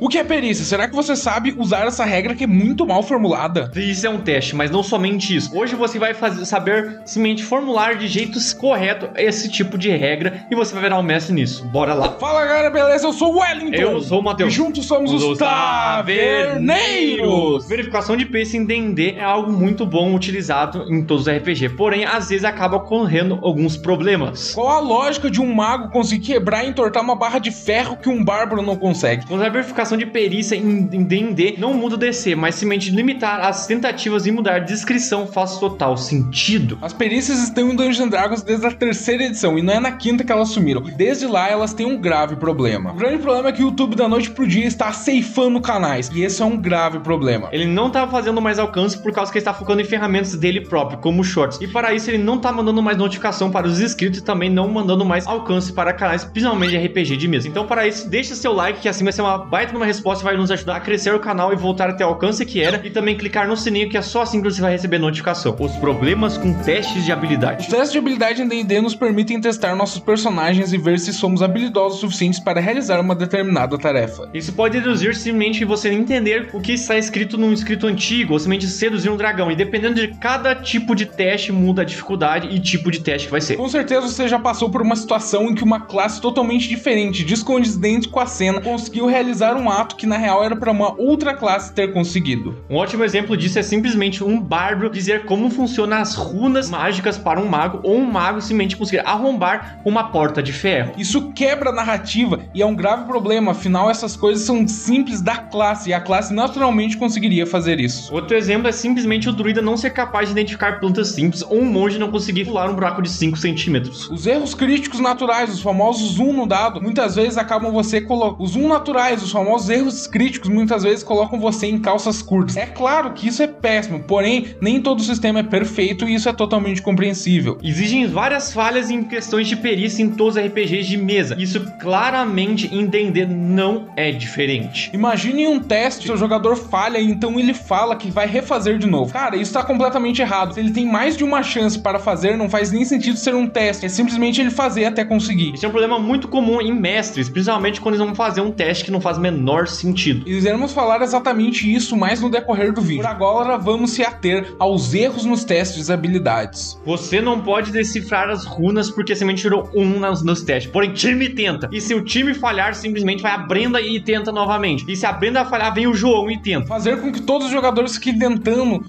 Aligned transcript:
O 0.00 0.08
que 0.08 0.16
é 0.16 0.24
perícia? 0.24 0.64
Será 0.64 0.88
que 0.88 0.96
você 0.96 1.14
sabe 1.14 1.54
usar 1.58 1.86
essa 1.86 2.06
regra 2.06 2.34
que 2.34 2.44
é 2.44 2.46
muito 2.46 2.86
mal 2.86 3.02
formulada? 3.02 3.70
Isso 3.76 4.06
é 4.06 4.10
um 4.10 4.16
teste, 4.18 4.56
mas 4.56 4.70
não 4.70 4.82
somente 4.82 5.36
isso. 5.36 5.54
Hoje 5.54 5.76
você 5.76 5.98
vai 5.98 6.14
fazer, 6.14 6.46
saber 6.46 7.00
simplesmente 7.04 7.44
formular 7.44 7.96
de 7.96 8.08
jeitos 8.08 8.54
correto 8.54 9.10
esse 9.14 9.50
tipo 9.50 9.76
de 9.76 9.90
regra 9.90 10.46
e 10.50 10.54
você 10.54 10.72
vai 10.72 10.84
virar 10.84 10.98
um 10.98 11.02
mestre 11.02 11.34
nisso. 11.34 11.66
Bora 11.66 11.92
lá. 11.92 12.12
Fala 12.18 12.46
galera, 12.46 12.70
beleza? 12.70 13.06
Eu 13.06 13.12
sou 13.12 13.34
o 13.34 13.40
Wellington. 13.40 13.76
Eu 13.76 14.00
sou 14.00 14.20
o 14.20 14.22
E 14.22 14.24
Matheus. 14.24 14.54
juntos 14.54 14.86
somos 14.86 15.12
os, 15.12 15.36
Taverneiros. 15.38 17.68
Verificação 17.68 18.16
de 18.16 18.24
pacing 18.24 18.60
em 18.60 18.64
D&D 18.64 19.16
é 19.18 19.22
algo 19.22 19.52
muito 19.52 19.84
bom 19.84 20.14
utilizado 20.14 20.86
em 20.90 21.04
todos 21.04 21.26
os 21.26 21.32
RPG, 21.32 21.70
porém 21.76 22.06
às 22.06 22.30
vezes 22.30 22.44
acaba 22.44 22.78
ocorrendo 22.78 23.38
alguns 23.42 23.76
problemas. 23.76 24.54
Qual 24.54 24.68
a 24.68 24.80
lógica 24.80 25.30
de 25.30 25.42
um 25.42 25.54
mago 25.54 25.90
conseguir 25.90 26.24
quebrar 26.24 26.64
e 26.64 26.68
entortar 26.68 27.02
uma 27.02 27.14
barra 27.16 27.38
de 27.38 27.50
ferro 27.50 27.98
que 27.98 28.08
um 28.08 28.24
bárbaro 28.24 28.62
não 28.62 28.76
consegue? 28.76 29.26
Quando 29.26 29.42
a 29.42 29.48
verificação 29.50 29.89
de 29.96 30.06
perícia 30.06 30.56
em 30.56 30.80
em 30.92 31.04
D&D 31.04 31.56
não 31.58 31.74
muda 31.74 31.94
o 31.94 31.98
DC, 31.98 32.34
mas 32.34 32.54
simplesmente 32.54 32.90
limitar 32.90 33.40
as 33.40 33.66
tentativas 33.66 34.26
e 34.26 34.30
mudar 34.30 34.56
a 34.56 34.58
descrição 34.58 35.26
faz 35.26 35.58
total 35.58 35.96
sentido. 35.96 36.78
As 36.80 36.92
perícias 36.92 37.42
estão 37.42 37.70
em 37.70 37.76
Dungeons 37.76 38.00
and 38.00 38.08
Dragons 38.08 38.42
desde 38.42 38.66
a 38.66 38.70
terceira 38.70 39.24
edição 39.24 39.58
e 39.58 39.62
não 39.62 39.74
é 39.74 39.80
na 39.80 39.92
quinta 39.92 40.24
que 40.24 40.32
elas 40.32 40.50
sumiram. 40.50 40.82
Desde 40.82 41.26
lá 41.26 41.48
elas 41.48 41.74
têm 41.74 41.86
um 41.86 42.00
grave 42.00 42.36
problema. 42.36 42.92
O 42.92 42.96
grande 42.96 43.18
problema 43.18 43.48
é 43.48 43.52
que 43.52 43.62
o 43.62 43.66
YouTube 43.66 43.96
da 43.96 44.08
noite 44.08 44.30
pro 44.30 44.46
dia 44.46 44.66
está 44.66 44.92
ceifando 44.92 45.60
canais 45.60 46.10
e 46.14 46.22
esse 46.22 46.42
é 46.42 46.44
um 46.44 46.56
grave 46.56 47.00
problema. 47.00 47.48
Ele 47.52 47.66
não 47.66 47.90
tá 47.90 48.06
fazendo 48.06 48.40
mais 48.40 48.58
alcance 48.58 48.98
por 48.98 49.12
causa 49.12 49.30
que 49.30 49.38
ele 49.38 49.42
está 49.42 49.54
focando 49.54 49.80
em 49.80 49.84
ferramentas 49.84 50.34
dele 50.34 50.60
próprio, 50.60 50.98
como 50.98 51.24
shorts. 51.24 51.60
E 51.60 51.68
para 51.68 51.92
isso 51.94 52.10
ele 52.10 52.18
não 52.18 52.38
tá 52.38 52.52
mandando 52.52 52.82
mais 52.82 52.96
notificação 52.96 53.50
para 53.50 53.66
os 53.66 53.80
inscritos 53.80 54.20
e 54.20 54.22
também 54.22 54.50
não 54.50 54.68
mandando 54.68 55.04
mais 55.04 55.26
alcance 55.26 55.72
para 55.72 55.92
canais, 55.92 56.24
principalmente 56.24 56.70
de 56.70 56.78
RPG 56.78 57.16
de 57.16 57.28
mesa. 57.28 57.48
Então 57.48 57.66
para 57.66 57.86
isso, 57.86 58.08
deixa 58.08 58.34
seu 58.34 58.52
like 58.52 58.80
que 58.80 58.88
assim 58.88 59.04
vai 59.04 59.12
ser 59.12 59.22
uma 59.22 59.38
baita 59.38 59.72
numa 59.80 59.86
resposta 59.86 60.22
vai 60.22 60.36
nos 60.36 60.50
ajudar 60.50 60.76
a 60.76 60.80
crescer 60.80 61.14
o 61.14 61.18
canal 61.18 61.54
e 61.54 61.56
voltar 61.56 61.88
até 61.88 62.04
o 62.04 62.08
alcance 62.10 62.44
que 62.44 62.62
era. 62.62 62.80
E 62.84 62.90
também 62.90 63.16
clicar 63.16 63.48
no 63.48 63.56
sininho 63.56 63.88
que 63.88 63.96
é 63.96 64.02
só 64.02 64.22
assim 64.22 64.42
que 64.42 64.50
você 64.50 64.60
vai 64.60 64.72
receber 64.72 64.98
notificação. 64.98 65.56
Os 65.58 65.72
problemas 65.76 66.36
com 66.36 66.52
testes 66.62 67.02
de 67.04 67.10
Os 67.10 67.10
habilidade. 67.10 67.68
testes 67.68 67.92
de 67.92 67.98
habilidade 67.98 68.42
em 68.42 68.48
D&D 68.48 68.80
nos 68.82 68.94
permitem 68.94 69.40
testar 69.40 69.74
nossos 69.74 69.98
personagens 69.98 70.72
e 70.74 70.78
ver 70.78 70.98
se 70.98 71.14
somos 71.14 71.42
habilidosos 71.42 71.98
o 71.98 72.00
suficientes 72.02 72.38
para 72.38 72.60
realizar 72.60 73.00
uma 73.00 73.14
determinada 73.14 73.78
tarefa. 73.78 74.28
Isso 74.34 74.52
pode 74.52 74.78
reduzir 74.78 75.14
simplesmente 75.14 75.64
você 75.64 75.90
entender 75.90 76.50
o 76.52 76.60
que 76.60 76.72
está 76.72 76.98
escrito 76.98 77.38
num 77.38 77.52
escrito 77.52 77.86
antigo, 77.86 78.34
ou 78.34 78.38
simplesmente 78.38 78.66
seduzir 78.68 79.08
um 79.08 79.16
dragão. 79.16 79.50
E 79.50 79.56
dependendo 79.56 79.94
de 79.94 80.08
cada 80.08 80.54
tipo 80.54 80.94
de 80.94 81.06
teste, 81.06 81.52
muda 81.52 81.82
a 81.82 81.84
dificuldade 81.84 82.48
e 82.48 82.60
tipo 82.60 82.90
de 82.90 83.00
teste 83.00 83.28
que 83.28 83.32
vai 83.32 83.40
ser. 83.40 83.56
Com 83.56 83.68
certeza 83.68 84.08
você 84.08 84.28
já 84.28 84.38
passou 84.38 84.68
por 84.68 84.82
uma 84.82 84.96
situação 84.96 85.46
em 85.46 85.54
que 85.54 85.64
uma 85.64 85.80
classe 85.80 86.20
totalmente 86.20 86.68
diferente, 86.68 87.24
descondizente 87.24 88.08
com 88.08 88.20
a 88.20 88.26
cena, 88.26 88.60
conseguiu 88.60 89.06
realizar 89.06 89.56
um 89.56 89.69
ato 89.70 89.96
que 89.96 90.06
na 90.06 90.16
real 90.16 90.44
era 90.44 90.56
para 90.56 90.70
uma 90.70 90.94
outra 91.00 91.34
classe 91.34 91.72
ter 91.72 91.92
conseguido. 91.92 92.56
Um 92.68 92.76
ótimo 92.76 93.04
exemplo 93.04 93.36
disso 93.36 93.58
é 93.58 93.62
simplesmente 93.62 94.22
um 94.22 94.40
bárbaro 94.40 94.90
dizer 94.90 95.24
como 95.24 95.50
funcionam 95.50 95.98
as 95.98 96.14
runas 96.14 96.70
mágicas 96.70 97.18
para 97.18 97.40
um 97.40 97.48
mago, 97.48 97.80
ou 97.82 97.96
um 97.96 98.10
mago 98.10 98.40
simplesmente 98.40 98.76
conseguir 98.76 99.00
arrombar 99.06 99.80
uma 99.84 100.04
porta 100.04 100.42
de 100.42 100.52
ferro. 100.52 100.92
Isso 100.96 101.32
quebra 101.32 101.70
a 101.70 101.74
narrativa 101.74 102.40
e 102.54 102.62
é 102.62 102.66
um 102.66 102.74
grave 102.74 103.04
problema, 103.04 103.52
afinal 103.52 103.90
essas 103.90 104.16
coisas 104.16 104.44
são 104.44 104.66
simples 104.66 105.20
da 105.20 105.36
classe 105.36 105.90
e 105.90 105.94
a 105.94 106.00
classe 106.00 106.32
naturalmente 106.32 106.96
conseguiria 106.96 107.46
fazer 107.46 107.80
isso. 107.80 108.12
Outro 108.14 108.36
exemplo 108.36 108.68
é 108.68 108.72
simplesmente 108.72 109.28
o 109.28 109.32
druida 109.32 109.62
não 109.62 109.76
ser 109.76 109.90
capaz 109.90 110.28
de 110.28 110.32
identificar 110.32 110.80
plantas 110.80 111.08
simples 111.08 111.42
ou 111.42 111.60
um 111.60 111.70
monge 111.70 111.98
não 111.98 112.10
conseguir 112.10 112.44
pular 112.44 112.68
um 112.70 112.74
buraco 112.74 113.02
de 113.02 113.08
5 113.08 113.36
centímetros. 113.36 114.08
Os 114.10 114.26
erros 114.26 114.54
críticos 114.54 115.00
naturais, 115.00 115.52
os 115.52 115.60
famosos 115.60 116.12
zoom 116.12 116.32
no 116.32 116.46
dado, 116.46 116.80
muitas 116.80 117.14
vezes 117.16 117.38
acabam 117.38 117.72
você 117.72 118.00
colocando. 118.00 118.42
Os 118.42 118.52
zoom 118.52 118.68
naturais, 118.68 119.22
os 119.22 119.30
famosos 119.30 119.59
erros 119.68 120.06
críticos, 120.06 120.48
muitas 120.48 120.82
vezes 120.82 121.02
colocam 121.02 121.38
você 121.38 121.66
em 121.66 121.78
calças 121.78 122.22
curtas. 122.22 122.56
É 122.56 122.66
claro 122.66 123.12
que 123.12 123.28
isso 123.28 123.42
é 123.42 123.46
péssimo, 123.46 124.00
porém, 124.00 124.54
nem 124.60 124.80
todo 124.80 125.02
sistema 125.02 125.40
é 125.40 125.42
perfeito 125.42 126.08
e 126.08 126.14
isso 126.14 126.28
é 126.28 126.32
totalmente 126.32 126.82
compreensível. 126.82 127.58
Existem 127.62 128.06
várias 128.06 128.52
falhas 128.52 128.90
em 128.90 129.02
questões 129.02 129.48
de 129.48 129.56
perícia 129.56 130.02
em 130.02 130.10
todos 130.10 130.36
os 130.36 130.42
RPGs 130.42 130.88
de 130.88 130.96
mesa. 130.96 131.36
Isso 131.38 131.60
claramente 131.80 132.68
D&D 132.90 133.24
não 133.26 133.88
é 133.96 134.10
diferente. 134.10 134.90
Imagine 134.92 135.46
um 135.46 135.60
teste, 135.60 136.06
seu 136.06 136.16
jogador 136.16 136.56
falha 136.56 136.98
e 136.98 137.04
então 137.04 137.38
ele 137.38 137.54
fala 137.54 137.96
que 137.96 138.10
vai 138.10 138.26
refazer 138.26 138.78
de 138.78 138.86
novo. 138.86 139.12
Cara, 139.12 139.36
isso 139.36 139.52
tá 139.52 139.62
completamente 139.62 140.20
errado. 140.20 140.54
Se 140.54 140.60
ele 140.60 140.72
tem 140.72 140.84
mais 140.84 141.16
de 141.16 141.24
uma 141.24 141.42
chance 141.42 141.78
para 141.78 141.98
fazer, 141.98 142.36
não 142.36 142.48
faz 142.48 142.72
nem 142.72 142.84
sentido 142.84 143.16
ser 143.16 143.34
um 143.34 143.46
teste. 143.46 143.86
É 143.86 143.88
simplesmente 143.88 144.40
ele 144.40 144.50
fazer 144.50 144.84
até 144.84 145.04
conseguir. 145.04 145.54
Isso 145.54 145.64
é 145.64 145.68
um 145.68 145.72
problema 145.72 145.98
muito 145.98 146.28
comum 146.28 146.60
em 146.60 146.72
mestres, 146.72 147.28
principalmente 147.28 147.80
quando 147.80 147.94
eles 147.94 148.04
vão 148.04 148.14
fazer 148.14 148.40
um 148.40 148.50
teste 148.50 148.84
que 148.84 148.90
não 148.90 149.00
faz 149.00 149.16
o 149.16 149.20
menor 149.50 149.66
sentido. 149.66 150.28
E 150.28 150.34
iremos 150.34 150.72
falar 150.72 151.02
exatamente 151.02 151.72
isso 151.72 151.96
mais 151.96 152.20
no 152.20 152.30
decorrer 152.30 152.72
do 152.72 152.80
vídeo. 152.80 153.02
Por 153.02 153.10
agora, 153.10 153.58
vamos 153.58 153.90
se 153.90 154.02
ater 154.02 154.54
aos 154.58 154.94
erros 154.94 155.24
nos 155.24 155.44
testes 155.44 155.86
de 155.86 155.92
habilidades. 155.92 156.80
Você 156.84 157.20
não 157.20 157.40
pode 157.40 157.72
decifrar 157.72 158.30
as 158.30 158.44
runas 158.44 158.90
porque 158.90 159.14
simplesmente 159.14 159.42
tirou 159.42 159.68
um 159.74 159.98
nos, 159.98 160.22
nos 160.22 160.42
testes. 160.42 160.70
Porém, 160.70 160.92
time 160.92 161.28
tenta. 161.28 161.68
E 161.72 161.80
se 161.80 161.94
o 161.94 162.04
time 162.04 162.34
falhar, 162.34 162.74
simplesmente 162.74 163.22
vai 163.22 163.32
a 163.32 163.38
Brenda 163.38 163.80
e 163.80 164.00
tenta 164.00 164.30
novamente. 164.30 164.84
E 164.88 164.96
se 164.96 165.04
a 165.04 165.12
Brenda 165.12 165.44
falhar, 165.44 165.74
vem 165.74 165.86
o 165.86 165.94
João 165.94 166.30
e 166.30 166.40
tenta. 166.40 166.66
Fazer 166.66 167.00
com 167.00 167.10
que 167.10 167.22
todos 167.22 167.46
os 167.46 167.52
jogadores 167.52 167.94
fiquem 167.94 168.18
tentando. 168.18 168.84